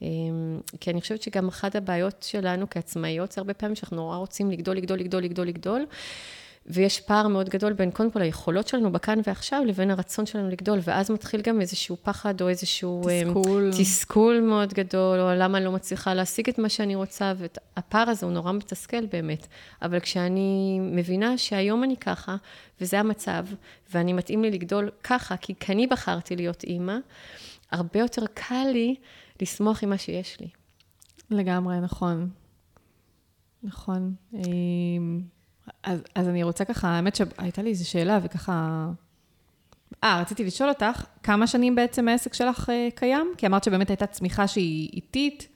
[0.02, 4.50] אמ, כי אני חושבת שגם אחת הבעיות שלנו כעצמאיות, זה הרבה פעמים שאנחנו נורא רוצים
[4.50, 5.86] לגדול, לגדול, לגדול, לגדול, לגדול,
[6.66, 10.78] ויש פער מאוד גדול בין קודם כל היכולות שלנו בכאן ועכשיו, לבין הרצון שלנו לגדול,
[10.82, 13.02] ואז מתחיל גם איזשהו פחד או איזשהו...
[13.08, 13.70] אמ, תסכול.
[13.78, 18.26] תסכול מאוד גדול, או למה אני לא מצליחה להשיג את מה שאני רוצה, והפער הזה
[18.26, 19.46] הוא נורא מתסכל באמת.
[19.82, 22.36] אבל כשאני מבינה שהיום אני ככה,
[22.80, 23.46] וזה המצב,
[23.92, 26.96] ואני מתאים לי לגדול ככה, כי אני בחרתי להיות אימא,
[27.70, 28.94] הרבה יותר קל לי
[29.42, 30.48] לשמוח עם מה שיש לי.
[31.30, 32.30] לגמרי, נכון.
[33.62, 34.14] נכון.
[35.82, 38.86] אז, אז אני רוצה ככה, האמת שהייתה לי איזו שאלה וככה...
[40.04, 43.32] אה, רציתי לשאול אותך, כמה שנים בעצם העסק שלך אה, קיים?
[43.36, 45.48] כי אמרת שבאמת הייתה צמיחה שהיא איטית.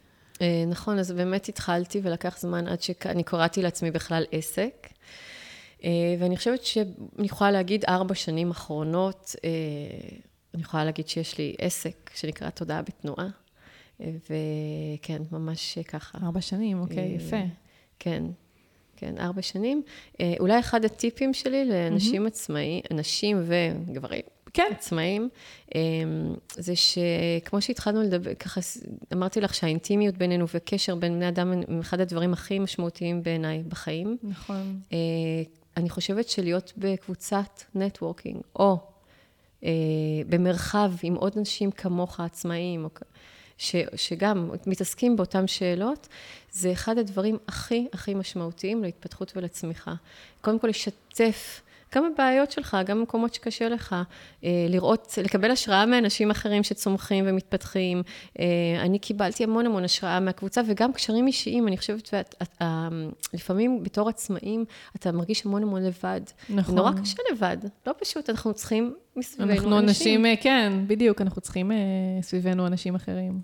[0.42, 4.88] אה, נכון, אז באמת התחלתי ולקח זמן עד שאני קראתי לעצמי בכלל עסק.
[5.84, 6.92] אה, ואני חושבת שאני
[7.26, 9.50] יכולה להגיד ארבע שנים אחרונות, אה,
[10.54, 13.28] אני יכולה להגיד שיש לי עסק שנקרא תודעה בתנועה.
[14.00, 16.18] אה, וכן, ממש ככה.
[16.22, 17.42] ארבע שנים, אוקיי, אה, יפה.
[17.98, 18.24] כן.
[18.98, 19.82] כן, ארבע שנים.
[20.20, 24.22] אה, אולי אחד הטיפים שלי לאנשים עצמאיים, נשים וגברים,
[24.52, 24.68] כן.
[24.70, 25.28] עצמאים,
[25.74, 25.80] אה,
[26.54, 28.60] זה שכמו שהתחלנו לדבר, ככה
[29.12, 34.16] אמרתי לך שהאינטימיות בינינו וקשר בין בני אדם הם אחד הדברים הכי משמעותיים בעיניי בחיים.
[34.22, 34.80] נכון.
[34.92, 34.98] אה,
[35.76, 38.78] אני חושבת שלהיות בקבוצת נטוורקינג, או
[40.28, 42.90] במרחב עם עוד נשים כמוך, עצמאים, או,
[43.58, 46.08] ש, שגם מתעסקים באותן שאלות,
[46.52, 49.94] זה אחד הדברים הכי הכי משמעותיים להתפתחות ולצמיחה.
[50.40, 51.60] קודם כל, לשתף
[51.94, 53.96] גם הבעיות שלך, גם במקומות שקשה לך,
[54.44, 58.02] אה, לראות, לקבל השראה מאנשים אחרים שצומחים ומתפתחים.
[58.38, 58.44] אה,
[58.80, 62.14] אני קיבלתי המון המון השראה מהקבוצה, וגם קשרים אישיים, אני חושבת,
[63.34, 64.64] לפעמים בתור עצמאים,
[64.96, 66.20] אתה מרגיש המון המון לבד.
[66.50, 66.74] נכון.
[66.74, 69.72] נורא קשה לבד, לא פשוט, אנחנו צריכים מסביבנו אנשים.
[69.72, 71.70] אנחנו אנשים, אה, כן, בדיוק, אנחנו צריכים
[72.22, 73.40] סביבנו אנשים אחרים.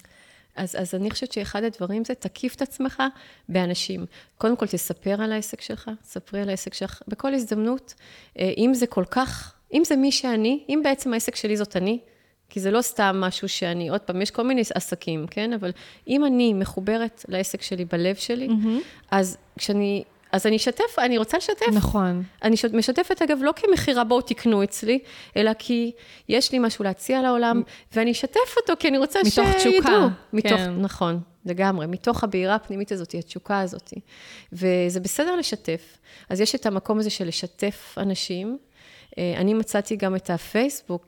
[0.57, 3.02] אז, אז אני חושבת שאחד הדברים זה, תקיף את עצמך
[3.48, 4.07] באנשים.
[4.38, 7.94] קודם כל, תספר על העסק שלך, ספרי על העסק שלך בכל הזדמנות.
[8.38, 11.98] אה, אם זה כל כך, אם זה מי שאני, אם בעצם העסק שלי זאת אני,
[12.48, 15.52] כי זה לא סתם משהו שאני, עוד פעם, יש כל מיני עסקים, כן?
[15.52, 15.70] אבל
[16.09, 18.82] אם אני מחוברת לעסק שלי בלב שלי, mm-hmm.
[19.11, 20.05] אז כשאני
[20.35, 21.66] אז אני אשתף, אני רוצה לשתף.
[21.72, 22.22] נכון.
[22.43, 24.99] אני משתפת, אגב, לא כמכירה, בואו תקנו אצלי,
[25.37, 25.93] אלא כי
[26.28, 27.62] יש לי משהו להציע לעולם,
[27.93, 29.49] ואני אשתף אותו, כי אני רוצה שידעו.
[29.49, 30.09] מתוך תשוקה.
[30.32, 30.80] מתוך, כן.
[30.80, 31.87] נכון, לגמרי.
[31.87, 33.93] מתוך הבעירה הפנימית הזאת, התשוקה הזאת.
[34.53, 35.99] וזה בסדר לשתף.
[36.28, 38.59] אז יש את המקום הזה של לשתף אנשים.
[39.18, 41.07] אה, אני מצאתי גם את הפייסבוק,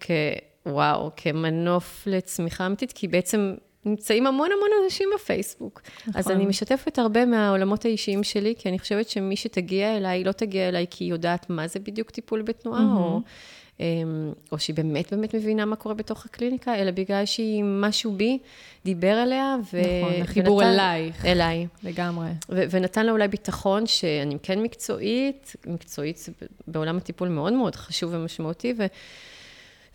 [0.66, 3.55] וואו, כמנוף לצמיחה אמיתית, כי בעצם
[3.87, 5.82] נמצאים המון המון אנשים בפייסבוק.
[6.07, 6.20] נכון.
[6.20, 10.68] אז אני משתפת הרבה מהעולמות האישיים שלי, כי אני חושבת שמי שתגיע אליי, לא תגיע
[10.68, 12.99] אליי כי היא יודעת מה זה בדיוק טיפול בתנועה, mm-hmm.
[12.99, 13.20] או,
[13.80, 18.39] אמ, או שהיא באמת באמת מבינה מה קורה בתוך הקליניקה, אלא בגלל שהיא, משהו בי
[18.84, 19.78] דיבר אליה, ו...
[19.78, 21.24] נכון, החיבור ונתן, אלייך.
[21.24, 21.66] אליי.
[21.82, 22.28] לגמרי.
[22.49, 26.28] ו- ונתן לה אולי ביטחון שאני כן מקצועית, מקצועית
[26.66, 28.87] בעולם הטיפול מאוד מאוד חשוב ומשמעותי, ו...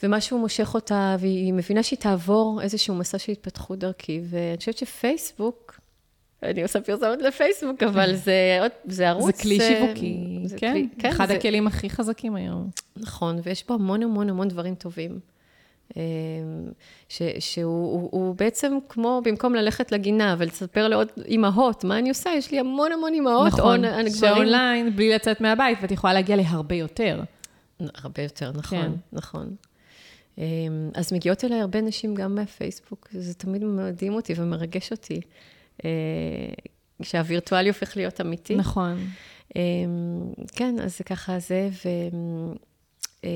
[0.04, 5.80] ומשהו מושך אותה, והיא מבינה שהיא תעבור איזשהו מסע של התפתחות דרכי, ואני חושבת שפייסבוק,
[6.44, 9.36] אני עושה פרסומת לפייסבוק, אבל זה, זה ערוץ...
[9.36, 11.34] זה כלי שיווקי, זה כן, כלי, כן, אחד זה...
[11.34, 12.70] הכלים הכי חזקים היום.
[12.98, 15.20] נכון, ויש בו המון המון המון דברים טובים.
[15.98, 16.02] אמ,
[17.10, 22.30] ש, שהוא הוא, הוא בעצם כמו, במקום ללכת לגינה ולספר לעוד אימהות, מה אני עושה?
[22.38, 23.48] יש לי המון המון אימהות.
[23.48, 23.82] נכון,
[24.20, 27.22] שאונליין, בלי לצאת מהבית, ואת יכולה להגיע להרבה יותר.
[27.80, 28.92] הרבה יותר, נכון, כן.
[29.14, 29.56] נכון.
[30.38, 30.44] אמ,
[30.94, 35.22] אז מגיעות אליי הרבה נשים גם מהפייסבוק, זה תמיד מדהים אותי ומרגש אותי,
[35.86, 35.90] אה,
[37.02, 38.56] כשהווירטואלי הופך להיות אמיתי.
[38.56, 38.98] נכון.
[39.56, 39.62] אמ,
[40.56, 41.90] כן, אז זה ככה זה, ו...
[43.24, 43.30] אה,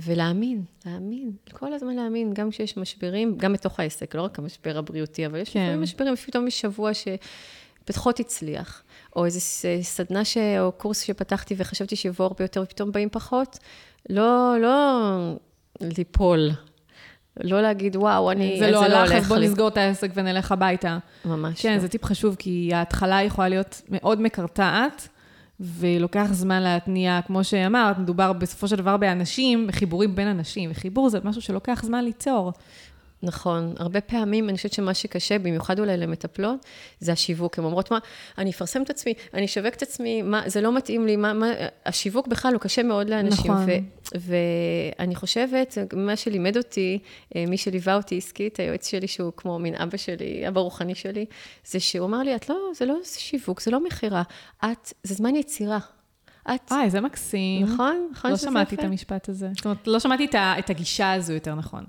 [0.00, 5.26] ולהאמין, להאמין, כל הזמן להאמין, גם כשיש משברים, גם בתוך העסק, לא רק המשבר הבריאותי,
[5.26, 5.60] אבל יש כן.
[5.60, 8.82] לפעמים משברים, פתאום יש שבוע שפתחות הצליח,
[9.16, 9.40] או איזו
[9.82, 10.36] סדנה ש...
[10.36, 13.58] או קורס שפתחתי וחשבתי שיבוא הרבה יותר, ופתאום באים פחות.
[14.10, 14.98] לא, לא
[15.80, 16.50] ליפול.
[17.40, 20.98] לא להגיד, וואו, אני, זה לא, לא הלך, אז בוא נסגור את העסק ונלך הביתה.
[21.24, 21.78] ממש כן, לא.
[21.78, 25.08] זה טיפ חשוב, כי ההתחלה יכולה להיות מאוד מקרטעת,
[25.60, 31.18] ולוקח זמן להתניע, כמו שאמרת, מדובר בסופו של דבר באנשים, בחיבורים בין אנשים, וחיבור זה
[31.24, 32.52] משהו שלוקח זמן ליצור.
[33.22, 33.74] נכון.
[33.78, 36.66] הרבה פעמים, אני חושבת שמה שקשה, במיוחד אולי למטפלות,
[37.00, 37.58] זה השיווק.
[37.58, 37.98] הן אומרות, מה,
[38.38, 41.46] אני אפרסם את עצמי, אני אשווק את עצמי, מה, זה לא מתאים לי, מה, מה,
[41.86, 43.52] השיווק בכלל הוא קשה מאוד לאנשים.
[43.52, 43.66] נכון.
[44.14, 44.26] ו,
[44.98, 46.98] ואני חושבת, מה שלימד אותי,
[47.36, 51.26] אה, מי שליווה אותי עסקית, היועץ שלי, שהוא כמו מין אבא שלי, אבא רוחני שלי,
[51.64, 54.22] זה שהוא אמר לי, את לא, זה לא שיווק, זה לא מכירה,
[54.64, 55.78] את, זה זמן יצירה.
[56.54, 56.72] את...
[56.72, 57.66] אה, איזה מקסים.
[57.66, 59.48] נכון, נכון לא שמעתי את המשפט הזה.
[59.56, 61.84] זאת אומרת, לא שמעתי את הגישה הזו, יותר נכון.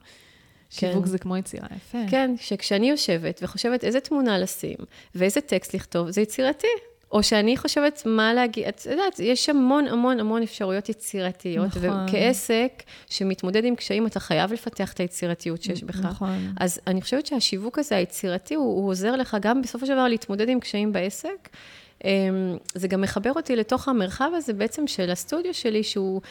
[0.74, 1.10] שיווק כן.
[1.10, 1.98] זה כמו יצירה, יפה.
[2.10, 4.78] כן, שכשאני יושבת וחושבת איזה תמונה לשים
[5.16, 6.68] ואיזה טקסט לכתוב, זה יצירתי.
[7.12, 11.68] או שאני חושבת מה להגיד, את יודעת, יש המון המון המון אפשרויות יצירתיות.
[11.68, 12.06] נכון.
[12.08, 16.00] וכעסק שמתמודד עם קשיים, אתה חייב לפתח את היצירתיות שיש בך.
[16.00, 16.54] נכון.
[16.60, 20.50] אז אני חושבת שהשיווק הזה, היצירתי, הוא, הוא עוזר לך גם בסופו של דבר להתמודד
[20.50, 21.50] עם קשיים בעסק.
[22.04, 22.10] אמ,
[22.76, 26.22] זה גם מחבר אותי לתוך המרחב הזה בעצם של הסטודיו שלי, שהוא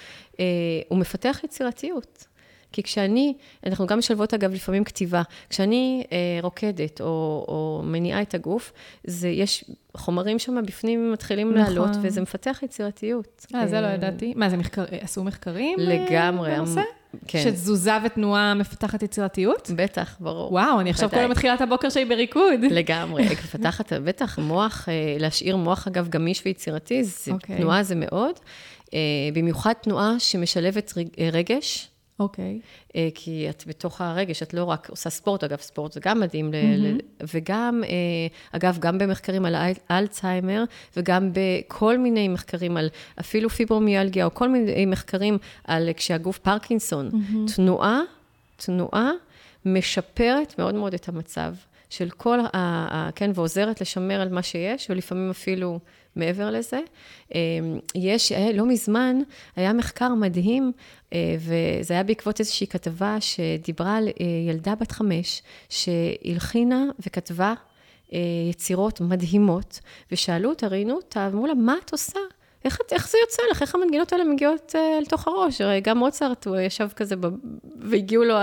[0.41, 0.45] אה,
[0.91, 2.27] מפתח יצירתיות.
[2.73, 3.35] כי כשאני,
[3.67, 7.07] אנחנו גם משלבות אגב לפעמים כתיבה, כשאני אה, רוקדת או,
[7.49, 8.73] או מניעה את הגוף,
[9.05, 9.65] זה, יש
[9.97, 11.75] חומרים שם בפנים מתחילים נכון.
[11.75, 13.47] לעלות, וזה מפתח יצירתיות.
[13.55, 14.33] אה, זה לא אה, ידעתי.
[14.37, 15.79] מה, זה מחקר, עשו מחקרים?
[15.81, 16.51] אה, לגמרי.
[16.51, 16.81] בנושא?
[17.27, 17.43] כן.
[17.45, 19.71] שתזוזה ותנועה מפתחת יצירתיות?
[19.77, 20.53] בטח, ברור.
[20.53, 22.61] וואו, אני עכשיו כל יום מתחילת הבוקר שלי בריקוד.
[22.71, 27.35] לגמרי, מפתחת, בטח, מוח, אה, להשאיר מוח, אגב, גמיש ויצירתי, זה, okay.
[27.35, 27.57] אוקיי.
[27.57, 28.35] תנועה זה מאוד.
[29.33, 30.93] במיוחד תנועה שמשלבת
[31.33, 31.92] רגש.
[32.23, 32.61] אוקיי.
[32.97, 36.53] אה, כי את בתוך הרגש, את לא רק עושה ספורט, אגב, ספורט זה גם מדהים,
[36.53, 36.57] ל-
[36.87, 36.99] ל-
[37.35, 37.91] וגם, אה,
[38.53, 40.65] אגב, גם במחקרים על אל- אלצהיימר,
[40.97, 42.89] וגם בכל מיני מחקרים על
[43.21, 47.11] אפילו פיברומיאלגיה, או כל מיני מחקרים על כשהגוף פרקינסון,
[47.57, 48.01] תנועה,
[48.57, 49.11] תנועה
[49.67, 51.55] משפרת מאוד מאוד את המצב
[51.91, 52.39] של כל.
[52.53, 55.79] ה- כן, ועוזרת לשמר על מה שיש, ולפעמים אפילו
[56.17, 56.81] מעבר לזה.
[57.35, 57.41] אה,
[57.95, 59.17] יש, לא מזמן,
[59.57, 60.73] היה מחקר מדהים,
[61.13, 64.13] אה, וזה היה בעקבות איזושהי כתבה שדיברה על אה,
[64.49, 67.55] ילדה בת חמש, שהלחינה וכתבה
[68.13, 68.19] אה,
[68.51, 69.81] יצירות מדהימות,
[70.13, 72.21] ושאלו אותה, ראיינו אותה, ואמרו לה, מה את עושה?
[72.65, 73.63] איך, איך זה יוצא לך?
[73.63, 75.61] איך המנגינות האלה מגיעות אה, לתוך הראש?
[75.61, 77.27] הרי גם מוצרט, הוא ישב כזה, ב...
[77.81, 78.35] והגיעו לו,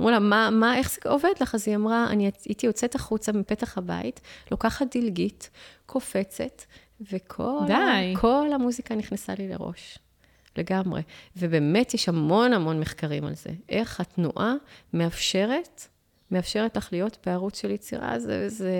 [0.00, 1.54] אמרו לה, מה, מה, איך זה עובד לך?
[1.54, 5.50] אז היא אמרה, אני הייתי יוצאת החוצה מפתח הבית, לוקחת דלגית,
[5.86, 6.62] קופצת,
[7.12, 8.14] וכל די.
[8.16, 9.98] כל המוזיקה נכנסה לי לראש.
[10.56, 11.02] לגמרי.
[11.36, 13.50] ובאמת יש המון המון מחקרים על זה.
[13.68, 14.54] איך התנועה
[14.92, 15.86] מאפשרת,
[16.30, 18.18] מאפשרת לך להיות בערוץ של יצירה.
[18.18, 18.72] זה, זה...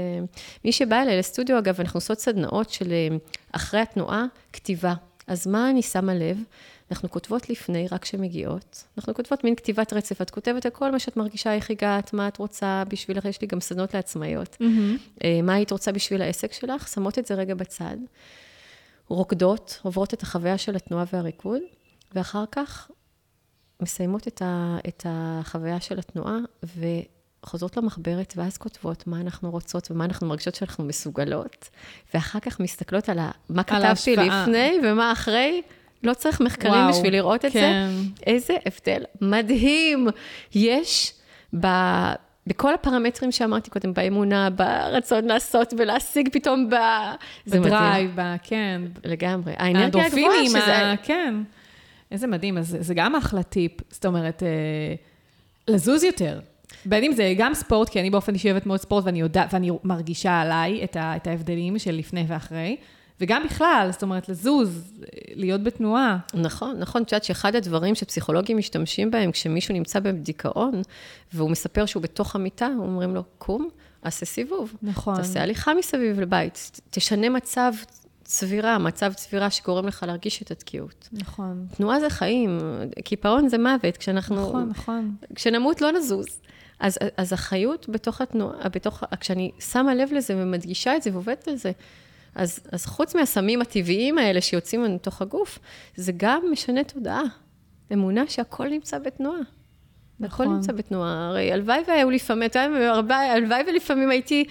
[0.65, 3.17] מי שבא אליי לסטודיו, אגב, אנחנו עושות סדנאות של אה,
[3.53, 4.95] אחרי התנועה, כתיבה.
[5.27, 6.43] אז מה אני שמה לב?
[6.91, 8.85] אנחנו כותבות לפני, רק כשמגיעות.
[8.99, 10.23] אנחנו כותבות מין כתיבת רצף.
[10.23, 13.47] את כותבת על כל מה שאת מרגישה, איך הגעת, מה את רוצה בשבילך, יש לי
[13.47, 14.57] גם סדנות לעצמאיות.
[15.25, 17.97] אה, מה היית רוצה בשביל העסק שלך, שמות את זה רגע בצד.
[19.09, 21.61] רוקדות, עוברות את החוויה של התנועה והריקוד,
[22.15, 22.91] ואחר כך
[23.83, 26.39] מסיימות את, ה, את החוויה של התנועה,
[27.43, 31.69] וחוזרות למחברת, ואז כותבות מה אנחנו רוצות ומה אנחנו מרגישות שאנחנו מסוגלות,
[32.15, 34.17] ואחר כך מסתכלות על ה, מה כתבתי.
[34.17, 35.63] לפני ומה אחרי.
[36.03, 37.89] לא צריך מחקרים וואו, בשביל לראות את כן.
[37.91, 38.23] זה.
[38.27, 40.09] איזה הבדל מדהים
[40.55, 41.13] יש
[41.61, 41.67] ב...
[42.47, 46.75] בכל הפרמטרים שאמרתי קודם, באמונה, ברצון לעשות ולהשיג פתאום ב...
[47.47, 47.75] זה מדהים.
[47.75, 48.83] בדרייב, ב- כן.
[49.05, 49.53] לגמרי.
[49.57, 50.77] האנרגיה הגבוהה שזה...
[50.77, 51.35] ה- כן.
[52.11, 54.49] איזה מדהים, אז זה- גם אחלה טיפ, זאת אומרת, אה,
[55.75, 56.41] לזוז יותר.
[56.85, 59.71] בין אם זה גם ספורט, כי אני באופן אישי אוהבת מאוד ספורט, ואני יודעת, ואני
[59.85, 62.77] מרגישה עליי את, ה, את ההבדלים של לפני ואחרי,
[63.21, 64.93] וגם בכלל, זאת אומרת, לזוז,
[65.35, 66.19] להיות בתנועה.
[66.35, 67.03] נכון, נכון.
[67.03, 70.83] את יודעת שאחד הדברים שפסיכולוגים משתמשים בהם, כשמישהו נמצא בדיכאון,
[71.33, 73.69] והוא מספר שהוא בתוך המיטה, אומרים לו, קום,
[74.03, 74.75] עשה סיבוב.
[74.83, 75.17] נכון.
[75.17, 77.73] תעשה הליכה מסביב לבית, תשנה מצב
[78.25, 81.09] צבירה, מצב צבירה שגורם לך להרגיש את התקיעות.
[81.13, 81.67] נכון.
[81.77, 82.59] תנועה זה חיים,
[83.05, 84.37] קיפאון זה מוות, כשאנחנו...
[84.37, 85.15] נכון, נכון.
[85.35, 86.27] כשנמות לא נזוז.
[86.81, 91.57] אז, אז החיות בתוך התנועה, בתוך, כשאני שמה לב לזה ומדגישה את זה ועובדת על
[91.57, 91.73] זה,
[92.35, 95.59] אז, אז חוץ מהסמים הטבעיים האלה שיוצאים מתוך הגוף,
[95.97, 97.23] זה גם משנה תודעה.
[97.93, 99.41] אמונה שהכל נמצא בתנועה.
[100.23, 100.55] הכל נכון.
[100.55, 101.29] נמצא בתנועה.
[101.29, 104.45] הרי הלוואי והיו לפעמים, אתה יודע, הלוואי ולפעמים הייתי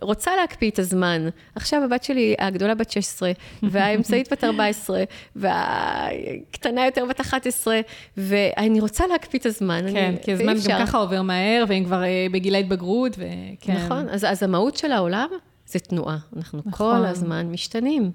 [0.00, 1.28] רוצה להקפיא את הזמן.
[1.54, 3.32] עכשיו הבת שלי, הגדולה בת 16,
[3.70, 5.04] והאמצעית בת 14,
[5.36, 7.80] והקטנה יותר בת 11,
[8.16, 9.84] ואני רוצה להקפיא את הזמן.
[9.92, 13.76] כן, אני, כי הזמן גם ככה עובר מהר, והם כבר אה, בגיל ההתבגרות, וכן.
[13.76, 15.28] נכון, אז, אז המהות של העולם
[15.66, 16.18] זה תנועה.
[16.36, 16.72] אנחנו נכון.
[16.72, 18.12] כל הזמן משתנים,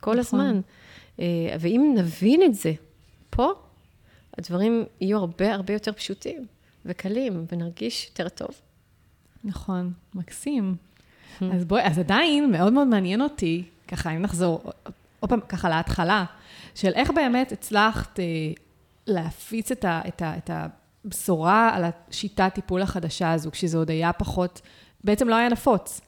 [0.00, 0.40] כל נכון.
[0.40, 0.60] הזמן.
[1.20, 2.72] אה, ואם נבין את זה
[3.30, 3.52] פה,
[4.38, 6.46] הדברים יהיו הרבה הרבה יותר פשוטים
[6.84, 8.50] וקלים, ונרגיש יותר טוב.
[9.44, 10.76] נכון, מקסים.
[11.54, 14.62] אז בואי, אז עדיין מאוד מאוד מעניין אותי, ככה, אם נחזור
[15.20, 16.24] עוד פעם ככה להתחלה,
[16.74, 18.24] של איך באמת הצלחת אה,
[19.06, 20.50] להפיץ את, ה, את, ה, את
[21.04, 24.60] הבשורה על השיטת טיפול החדשה הזו, כשזה עוד היה פחות,
[25.04, 26.00] בעצם לא היה נפוץ.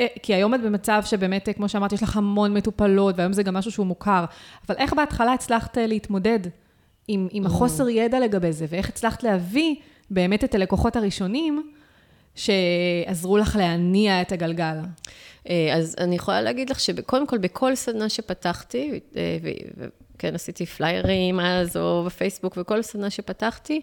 [0.00, 3.42] אה, כי היום את במצב שבאמת, אה, כמו שאמרת, יש לך המון מטופלות, והיום זה
[3.42, 4.24] גם משהו שהוא מוכר,
[4.68, 6.40] אבל איך בהתחלה הצלחת אה, להתמודד
[7.08, 9.74] עם, עם החוסר ידע לגבי זה, ואיך הצלחת להביא
[10.10, 11.70] באמת את הלקוחות הראשונים
[12.34, 14.76] שעזרו לך להניע את הגלגל?
[15.74, 19.00] אז אני יכולה להגיד לך שקודם כל, בכל סדנה שפתחתי,
[20.14, 23.80] וכן, עשיתי פליירים אז, או בפייסבוק, וכל סדנה שפתחתי,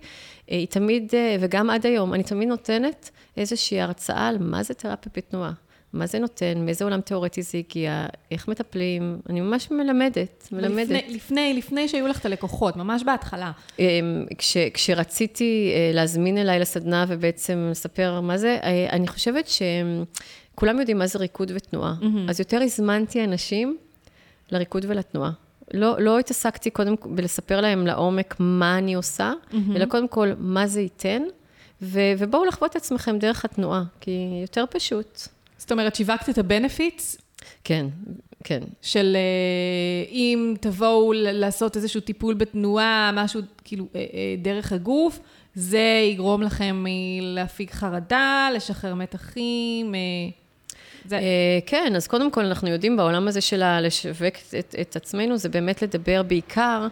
[0.47, 5.51] היא תמיד, וגם עד היום, אני תמיד נותנת איזושהי הרצאה על מה זה תרפיה בתנועה.
[5.93, 10.89] מה זה נותן, מאיזה עולם תיאורטי זה הגיע, איך מטפלים, אני ממש מלמדת, מלמדת.
[10.89, 13.51] לפני, לפני, לפני שהיו לך את הלקוחות, ממש בהתחלה.
[13.79, 13.85] אמ,
[14.37, 20.97] כש, כשרציתי אה, להזמין אליי לסדנה ובעצם לספר מה זה, אה, אני חושבת שכולם יודעים
[20.97, 21.95] מה זה ריקוד ותנועה.
[22.01, 22.29] Mm-hmm.
[22.29, 23.77] אז יותר הזמנתי אנשים
[24.51, 25.31] לריקוד ולתנועה.
[25.73, 29.55] לא, לא התעסקתי קודם בלספר להם לעומק מה אני עושה, mm-hmm.
[29.75, 31.21] אלא קודם כל מה זה ייתן,
[31.81, 34.11] ו, ובואו לחוות את עצמכם דרך התנועה, כי
[34.41, 35.36] יותר פשוט.
[35.67, 37.17] זאת אומרת, שיווקת את הבנפיטס
[37.63, 37.85] כן,
[38.43, 38.59] כן.
[38.81, 44.05] של אה, אם תבואו לעשות איזשהו טיפול בתנועה, משהו כאילו אה, אה,
[44.37, 45.19] דרך הגוף,
[45.55, 46.85] זה יגרום לכם
[47.21, 49.95] להפיג חרדה, לשחרר מתחים.
[51.05, 51.19] זה,
[51.65, 55.81] כן, אז קודם כל אנחנו יודעים בעולם הזה של לשווק את, את עצמנו, זה באמת
[55.81, 56.87] לדבר בעיקר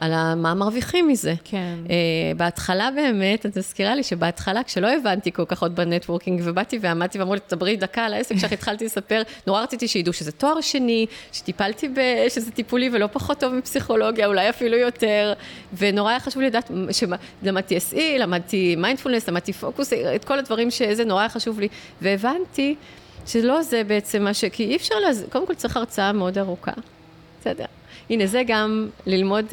[0.00, 1.34] על מה מרוויחים מזה.
[1.44, 1.74] כן.
[1.86, 1.90] Uh,
[2.36, 7.18] בהתחלה באמת, את מזכירה לי שבהתחלה, כשלא הבנתי כל כך עוד ב networking, ובאתי ועמדתי
[7.18, 11.06] ואמרו לי, תדברי דקה על העסק שלך, התחלתי לספר, נורא רציתי שידעו שזה תואר שני,
[11.32, 12.00] שטיפלתי ב...
[12.28, 15.32] שזה טיפולי ולא פחות טוב מפסיכולוגיה, אולי אפילו יותר,
[15.78, 16.70] ונורא היה חשוב לי לדעת,
[17.42, 21.68] למדתי SE, למדתי מיינדפולנס, למדתי פוקוס, את כל הדברים שזה נורא היה חשוב לי,
[22.02, 22.74] והבנתי
[23.26, 24.44] שלא זה בעצם מה ש...
[24.44, 25.24] כי אי אפשר, לז...
[25.32, 26.72] קודם כל צריך הרצאה מאוד ארוכה,
[27.40, 27.64] בסדר.
[28.10, 29.50] הנה, זה גם ללמוד uh,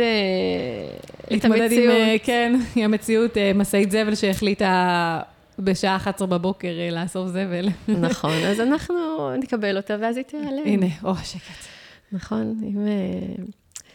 [1.35, 1.59] את המציאות.
[1.59, 5.19] להתמודד עם, uh, כן, עם המציאות, uh, משאית זבל שהחליטה
[5.59, 7.69] בשעה 11 בבוקר uh, לאסוף זבל.
[7.87, 8.95] נכון, אז אנחנו
[9.39, 10.63] נקבל אותה ואז היא תיעלם.
[10.65, 11.65] הנה, או, שקט.
[12.11, 12.87] נכון, אם...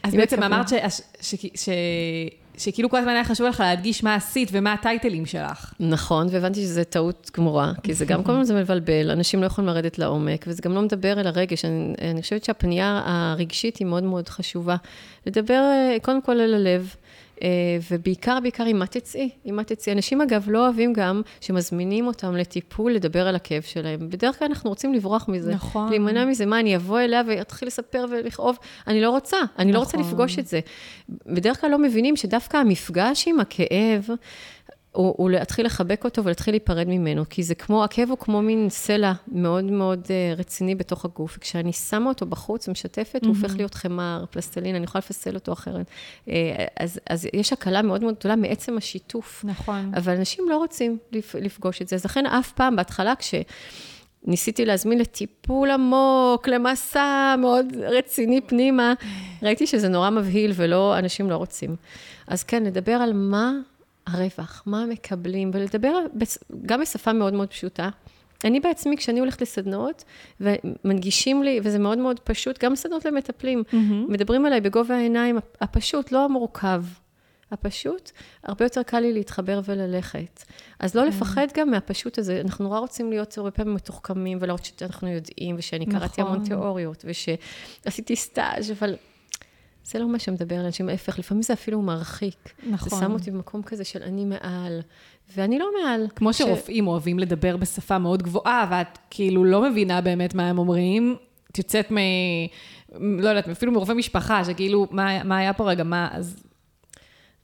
[0.03, 0.73] אז בעצם אמרת ש...
[1.21, 1.35] ש...
[1.55, 1.69] ש...
[2.57, 5.73] שכאילו כל הזמן היה חשוב לך להדגיש מה עשית ומה הטייטלים שלך.
[5.79, 9.67] נכון, והבנתי שזו טעות גמורה, כי זה גם כל הזמן זה מבלבל, אנשים לא יכולים
[9.67, 11.65] לרדת לעומק, וזה גם לא מדבר אל הרגש.
[11.65, 14.75] אני, אני חושבת שהפנייה הרגשית היא מאוד מאוד חשובה.
[15.25, 16.95] לדבר אה, קודם כל אל הלב,
[17.91, 19.93] ובעיקר, בעיקר עם מה תצאי, עם מה תצאי.
[19.93, 24.09] אנשים אגב לא אוהבים גם שמזמינים אותם לטיפול לדבר על הכאב שלהם.
[24.09, 25.53] בדרך כלל אנחנו רוצים לברוח מזה.
[25.53, 25.89] נכון.
[25.89, 28.57] להימנע מזה, מה, אני אבוא אליה ואתחיל לספר ולכאוב?
[28.87, 29.73] אני לא רוצה, אני נכון.
[29.73, 30.11] לא רוצה נכון.
[30.11, 30.59] לפגוש את זה.
[31.09, 34.09] בדרך כלל לא מבינים שדווקא המפגש עם הכאב,
[34.93, 38.69] הוא, הוא להתחיל לחבק אותו ולהתחיל להיפרד ממנו, כי זה כמו, הכאב הוא כמו מין
[38.69, 43.27] סלע מאוד מאוד uh, רציני בתוך הגוף, וכשאני שמה אותו בחוץ ומשתפת, mm-hmm.
[43.27, 45.85] הוא הופך להיות חמר, פלסטלין, אני יכולה לפסל אותו אחרת.
[46.25, 46.29] Uh,
[46.79, 49.45] אז, אז יש הקלה מאוד מאוד גדולה מעצם השיתוף.
[49.47, 49.91] נכון.
[49.95, 50.97] אבל אנשים לא רוצים
[51.33, 53.35] לפגוש את זה, אז לכן אף פעם, בהתחלה, כש...
[54.25, 58.93] ניסיתי להזמין לטיפול עמוק, למסע מאוד רציני פנימה,
[59.41, 61.75] ראיתי שזה נורא מבהיל ולא, אנשים לא רוצים.
[62.27, 63.53] אז כן, לדבר על מה
[64.07, 65.93] הרווח, מה מקבלים, ולדבר
[66.65, 67.89] גם בשפה מאוד מאוד פשוטה.
[68.43, 70.03] אני בעצמי, כשאני הולכת לסדנאות,
[70.39, 73.75] ומנגישים לי, וזה מאוד מאוד פשוט, גם סדנאות למטפלים, mm-hmm.
[74.11, 76.83] מדברים עליי בגובה העיניים הפשוט, לא המורכב.
[77.51, 78.11] הפשוט,
[78.43, 80.43] הרבה יותר קל לי להתחבר וללכת.
[80.79, 81.05] אז לא mm-hmm.
[81.05, 82.41] לפחד גם מהפשוט הזה.
[82.43, 85.99] אנחנו נורא רוצים להיות הרבה פעמים מתוחכמים, ולראות שאנחנו יודעים, ושאני נכון.
[85.99, 88.95] קראתי המון תיאוריות, ושעשיתי סטאז', אבל
[89.83, 92.53] זה לא מה שמדבר על אנשים, ההפך, לפעמים זה אפילו מרחיק.
[92.69, 92.89] נכון.
[92.89, 94.81] זה שם אותי במקום כזה של אני מעל,
[95.35, 96.07] ואני לא מעל.
[96.15, 96.37] כמו ש...
[96.37, 101.15] שרופאים אוהבים לדבר בשפה מאוד גבוהה, ואת כאילו לא מבינה באמת מה הם אומרים,
[101.51, 101.97] את יוצאת מ...
[102.99, 106.43] לא יודעת, אפילו מרופא משפחה, שכאילו, מה, מה היה פה רגע, מה, אז...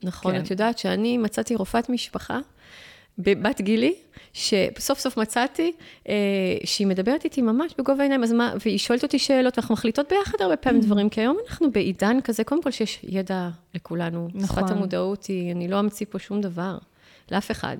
[0.03, 0.41] נכון, כן.
[0.41, 2.39] את יודעת שאני מצאתי רופאת משפחה,
[3.19, 3.93] בבת גילי,
[4.33, 5.71] שסוף סוף מצאתי,
[6.09, 6.13] אה,
[6.63, 10.41] שהיא מדברת איתי ממש בגובה העיניים, אז מה, והיא שואלת אותי שאלות, ואנחנו מחליטות ביחד
[10.41, 10.85] הרבה פעמים mm.
[10.85, 14.27] דברים, כי היום אנחנו בעידן כזה, קודם כל שיש ידע לכולנו.
[14.33, 14.63] נכון.
[14.63, 16.77] שפת המודעות היא, אני לא אמציא פה שום דבר,
[17.31, 17.77] לאף אחד.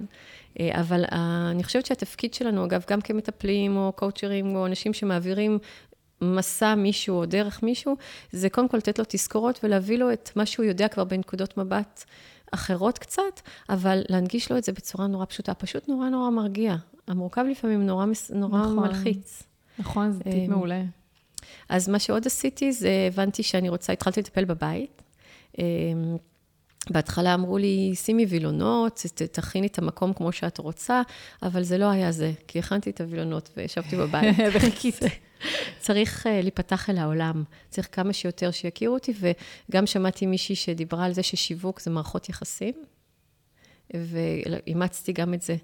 [0.59, 5.59] אה, אבל אה, אני חושבת שהתפקיד שלנו, אגב, גם כמטפלים או קואוצ'רים או אנשים שמעבירים
[6.21, 7.95] מסע מישהו או דרך מישהו,
[8.31, 12.03] זה קודם כל לתת לו תזכורות ולהביא לו את מה שהוא יודע כבר בנקודות מבט
[12.51, 16.75] אחרות קצת, אבל להנגיש לו את זה בצורה נורא פשוטה, פשוט נורא נורא מרגיע.
[17.07, 19.43] המורכב לפעמים נורא, נורא נכון, מלחיץ.
[19.79, 20.83] נכון, זה טיפ אמ, מעולה.
[21.69, 25.01] אז מה שעוד עשיתי, זה הבנתי שאני רוצה, התחלתי לטפל בבית.
[25.59, 25.63] אמ,
[26.89, 31.01] בהתחלה אמרו לי, שימי וילונות, תכיני את המקום כמו שאת רוצה,
[31.43, 34.35] אבל זה לא היה זה, כי הכנתי את הווילונות וישבתי בבית.
[34.53, 34.99] וחיכית.
[35.79, 39.13] צריך uh, להיפתח אל העולם, צריך כמה שיותר שיכירו אותי,
[39.69, 42.73] וגם שמעתי מישהי שדיברה על זה ששיווק זה מערכות יחסים,
[43.93, 45.55] ואימצתי גם את זה.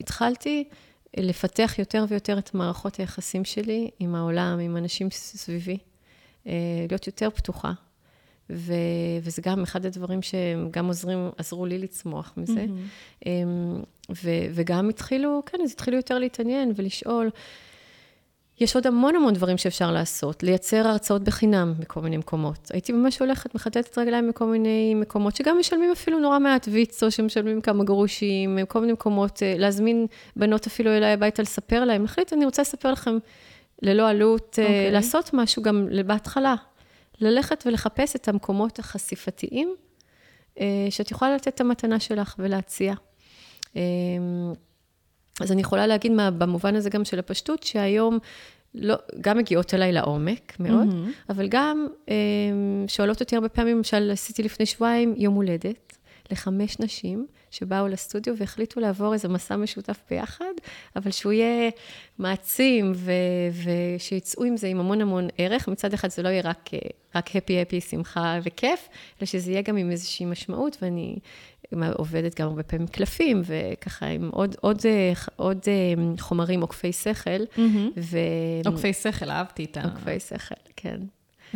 [0.00, 0.68] התחלתי
[1.16, 5.78] לפתח יותר ויותר את מערכות היחסים שלי עם העולם, עם אנשים סביבי,
[6.44, 6.48] uh,
[6.88, 7.72] להיות יותר פתוחה.
[8.52, 8.72] ו,
[9.22, 12.66] וזה גם אחד הדברים שגם עוזרים, עזרו לי לצמוח מזה.
[12.66, 13.26] Mm-hmm.
[14.24, 17.30] ו, וגם התחילו, כן, אז התחילו יותר להתעניין ולשאול.
[18.60, 22.70] יש עוד המון המון דברים שאפשר לעשות, לייצר הרצאות בחינם בכל מיני מקומות.
[22.72, 27.60] הייתי ממש הולכת, מחטטת רגליים בכל מיני מקומות, שגם משלמים אפילו נורא מעט ויצו, שמשלמים
[27.60, 30.06] כמה גרושים, כל מיני מקומות, אה, להזמין
[30.36, 32.04] בנות אפילו אליי הביתה לספר להם.
[32.04, 33.18] החליט, אני רוצה לספר לכם
[33.82, 34.62] ללא עלות, okay.
[34.62, 34.90] אוקיי.
[34.90, 36.54] לעשות משהו גם בהתחלה.
[37.20, 39.74] ללכת ולחפש את המקומות החשיפתיים,
[40.60, 42.94] אה, שאת יכולה לתת את המתנה שלך ולהציע.
[45.40, 48.18] אז אני יכולה להגיד מה, במובן הזה גם של הפשטות, שהיום
[48.74, 51.32] לא, גם מגיעות אליי לעומק מאוד, mm-hmm.
[51.32, 52.14] אבל גם אה,
[52.86, 55.98] שואלות אותי הרבה פעמים, למשל, עשיתי לפני שבועיים יום הולדת
[56.30, 60.44] לחמש נשים שבאו לסטודיו והחליטו לעבור איזה מסע משותף ביחד,
[60.96, 61.70] אבל שהוא יהיה
[62.18, 63.12] מעצים ו-
[63.96, 65.68] ושיצאו עם זה עם המון המון ערך.
[65.68, 66.70] מצד אחד זה לא יהיה רק,
[67.14, 68.88] רק הפי הפי, שמחה וכיף,
[69.18, 71.18] אלא שזה יהיה גם עם איזושהי משמעות, ואני
[71.94, 74.78] עובדת גם הרבה פעמים קלפים, וככה עם עוד, עוד,
[75.36, 77.30] עוד אה, חומרים עוקפי שכל.
[77.56, 77.60] Mm-hmm.
[77.96, 78.18] ו...
[78.66, 79.84] עוקפי שכל, אהבתי את ה...
[79.84, 81.00] עוקפי שכל, כן.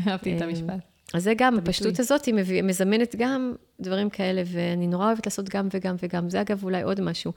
[0.06, 0.80] אהבתי את אה, המשפט.
[1.14, 5.48] אז זה גם, הפשטות הזאת היא מביא, מזמנת גם דברים כאלה, ואני נורא אוהבת לעשות
[5.48, 6.30] גם וגם וגם.
[6.30, 7.32] זה אגב אולי עוד משהו.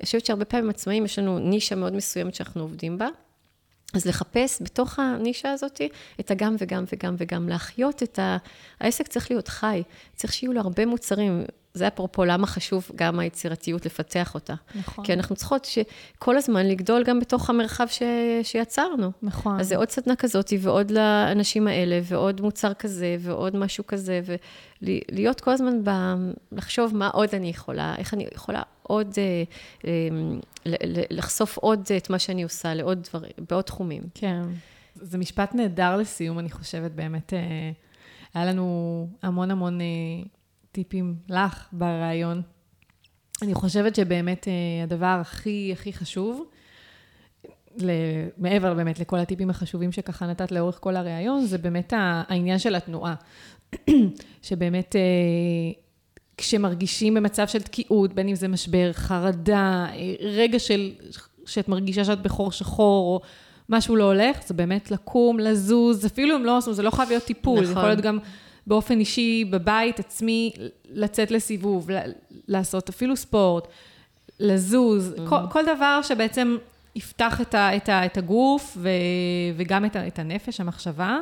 [0.00, 3.08] אני חושבת שהרבה פעמים עצמאים, יש לנו נישה מאוד מסוימת שאנחנו עובדים בה.
[3.94, 5.80] אז לחפש בתוך הנישה הזאת
[6.20, 8.36] את הגם וגם וגם וגם, להחיות את ה...
[8.80, 9.82] העסק צריך להיות חי,
[10.14, 11.44] צריך שיהיו לו הרבה מוצרים.
[11.74, 14.54] זה אפרופו למה חשוב גם היצירתיות לפתח אותה.
[14.74, 15.04] נכון.
[15.04, 15.66] כי אנחנו צריכות
[16.18, 18.02] כל הזמן לגדול גם בתוך המרחב ש...
[18.42, 19.12] שיצרנו.
[19.22, 19.60] נכון.
[19.60, 24.20] אז זה עוד סדנה כזאת, ועוד לאנשים האלה, ועוד מוצר כזה, ועוד משהו כזה,
[24.82, 25.90] ולהיות כל הזמן ב...
[26.52, 29.42] לחשוב מה עוד אני יכולה, איך אני יכולה עוד, אה,
[29.86, 30.08] אה,
[31.10, 34.02] לחשוף עוד את מה שאני עושה לעוד דברים, בעוד תחומים.
[34.14, 34.42] כן.
[34.94, 37.32] זה משפט נהדר לסיום, אני חושבת, באמת.
[37.32, 37.70] אה,
[38.34, 39.78] היה לנו המון המון
[40.72, 42.42] טיפים לך בריאיון.
[43.42, 44.48] אני חושבת שבאמת
[44.84, 46.44] הדבר הכי הכי חשוב,
[48.38, 53.14] מעבר באמת לכל הטיפים החשובים שככה נתת לאורך כל הריאיון, זה באמת העניין של התנועה.
[54.42, 54.96] שבאמת
[56.36, 59.86] כשמרגישים במצב של תקיעות, בין אם זה משבר, חרדה,
[60.20, 60.90] רגע של,
[61.46, 63.20] שאת מרגישה שאת בחור שחור, או
[63.68, 67.54] משהו לא הולך, זה באמת לקום, לזוז, אפילו אם לא, זה לא חייב להיות טיפול,
[67.54, 67.66] נכון.
[67.66, 68.18] זה יכול להיות גם
[68.66, 70.52] באופן אישי, בבית, עצמי,
[70.90, 71.88] לצאת לסיבוב,
[72.48, 73.68] לעשות אפילו ספורט,
[74.40, 75.28] לזוז, mm-hmm.
[75.28, 76.56] כל, כל דבר שבעצם
[76.96, 78.88] יפתח את, ה, את, ה, את הגוף ו,
[79.56, 81.18] וגם את, ה, את הנפש, המחשבה.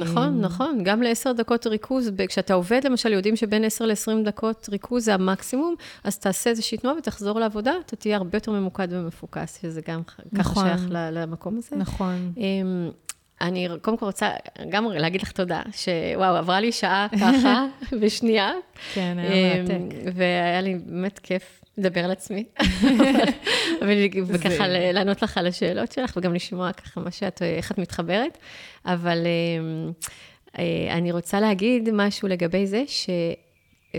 [0.00, 0.80] נכון, נכון.
[0.82, 5.74] גם לעשר דקות ריכוז, כשאתה עובד, למשל, יודעים שבין עשר לעשרים דקות ריכוז זה המקסימום,
[6.04, 10.64] אז תעשה איזושהי תנועה ותחזור לעבודה, אתה תהיה הרבה יותר ממוקד ומפוקס, שזה גם נכון,
[10.64, 11.76] ככה שייך למקום הזה.
[11.76, 12.32] נכון.
[13.44, 14.30] אמ, אני קודם כל רוצה
[14.68, 17.66] גם להגיד לך תודה, שוואו, עברה לי שעה ככה,
[18.02, 18.52] בשנייה.
[18.94, 19.96] כן, היה מרתק.
[20.14, 22.44] והיה לי באמת כיף לדבר על עצמי,
[24.26, 28.38] וככה לענות לך על השאלות שלך, וגם לשמוע ככה מה שאת, איך את מתחברת.
[28.86, 29.92] אבל אמ,
[30.58, 33.10] אה, אני רוצה להגיד משהו לגבי זה, ש...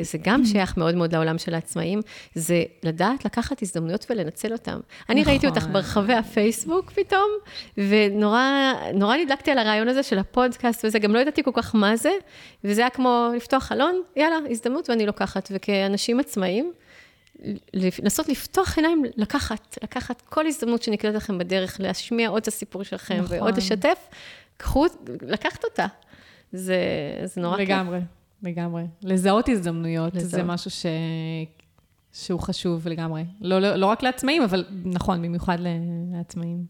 [0.02, 2.02] זה גם שייך מאוד מאוד לעולם של העצמאים,
[2.36, 4.80] זה לדעת לקחת הזדמנויות ולנצל אותן.
[5.10, 5.32] אני נכון.
[5.32, 7.30] ראיתי אותך ברחבי הפייסבוק פתאום,
[7.78, 12.12] ונורא נדלקתי על הרעיון הזה של הפודקאסט וזה, גם לא ידעתי כל כך מה זה,
[12.64, 15.50] וזה היה כמו לפתוח חלון, יאללה, הזדמנות ואני לוקחת.
[15.52, 16.74] וכאנשים עצמאים,
[17.74, 23.22] לנסות לפתוח עיניים, לקחת, לקחת כל הזדמנות שנקלט לכם בדרך, להשמיע עוד את הסיפור שלכם
[23.24, 23.38] נכון.
[23.38, 23.98] ועוד לשתף,
[24.58, 24.86] קחו,
[25.22, 25.86] לקחת אותה.
[26.54, 26.78] זה,
[27.24, 27.70] זה נורא כיף.
[27.70, 28.00] לגמרי,
[28.44, 28.84] לגמרי.
[29.04, 30.32] לזהות הזדמנויות, לזהות.
[30.32, 30.86] זה משהו ש...
[32.14, 33.24] שהוא חשוב לגמרי.
[33.42, 35.58] לא, לא, לא רק לעצמאים, אבל נכון, במיוחד
[36.14, 36.66] לעצמאים.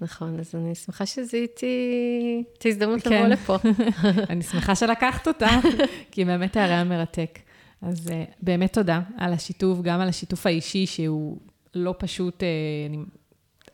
[0.00, 3.10] נכון, אז אני שמחה שזיהיתי את ההזדמנות כן.
[3.10, 3.56] לבוא לפה.
[4.30, 5.48] אני שמחה שלקחת אותה,
[6.12, 7.38] כי באמת היה מרתק.
[7.82, 8.10] אז uh,
[8.42, 11.38] באמת תודה על השיתוף, גם על השיתוף האישי, שהוא
[11.74, 12.44] לא פשוט uh,
[12.90, 12.98] אני,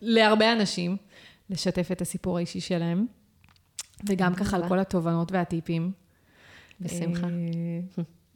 [0.01, 0.97] להרבה אנשים,
[1.51, 3.07] לשתף את הסיפור האישי שלהם,
[4.09, 5.93] וגם ככה על כל התובנות והטיפים.
[6.81, 7.27] בשמחה.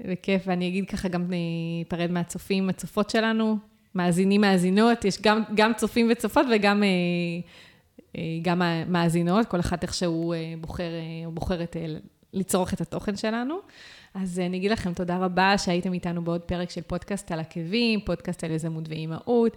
[0.00, 3.56] בכיף, ואני אגיד ככה, גם ניפרד מהצופים, הצופות שלנו,
[3.94, 6.82] מאזינים, מאזינות, יש גם, גם צופים וצופות וגם
[8.42, 10.90] גם מאזינות, כל אחד איך שהוא בוחר
[11.26, 11.76] או בוחרת
[12.32, 13.58] לצרוך את התוכן שלנו.
[14.14, 18.44] אז אני אגיד לכם תודה רבה שהייתם איתנו בעוד פרק של פודקאסט על עקבים, פודקאסט
[18.44, 19.56] על יזמות ואימהות.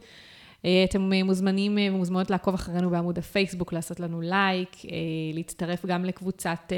[0.65, 4.97] אה, אתם מוזמנים ומוזמנות לעקוב אחרינו בעמוד הפייסבוק, לעשות לנו לייק, אה,
[5.33, 6.77] להצטרף גם לקבוצת אה,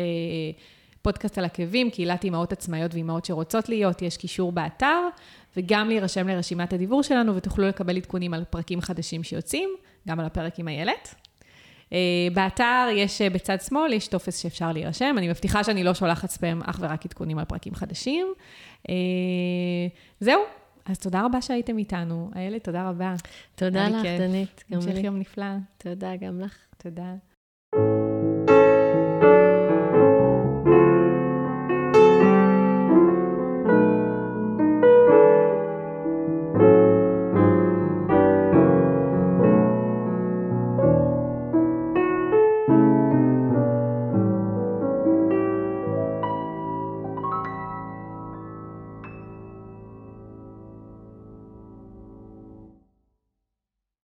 [1.01, 5.01] פודקאסט על עקבים, קהילת אימהות עצמאיות ואימהות שרוצות להיות, יש קישור באתר,
[5.57, 9.69] וגם להירשם לרשימת הדיבור שלנו, ותוכלו לקבל עדכונים על פרקים חדשים שיוצאים,
[10.07, 11.15] גם על הפרק עם איילת.
[11.89, 11.91] Uh,
[12.33, 15.15] באתר יש uh, בצד שמאל, יש טופס שאפשר להירשם.
[15.17, 18.27] אני מבטיחה שאני לא שולחת ספאם אך ורק עדכונים על פרקים חדשים.
[18.83, 18.91] Uh,
[20.19, 20.41] זהו,
[20.85, 22.31] אז תודה רבה שהייתם איתנו.
[22.35, 23.13] איילת, תודה רבה.
[23.55, 24.63] תודה לך, דנית.
[24.71, 25.45] המשך יום נפלא.
[25.77, 26.57] תודה, גם לך.
[26.77, 27.13] תודה.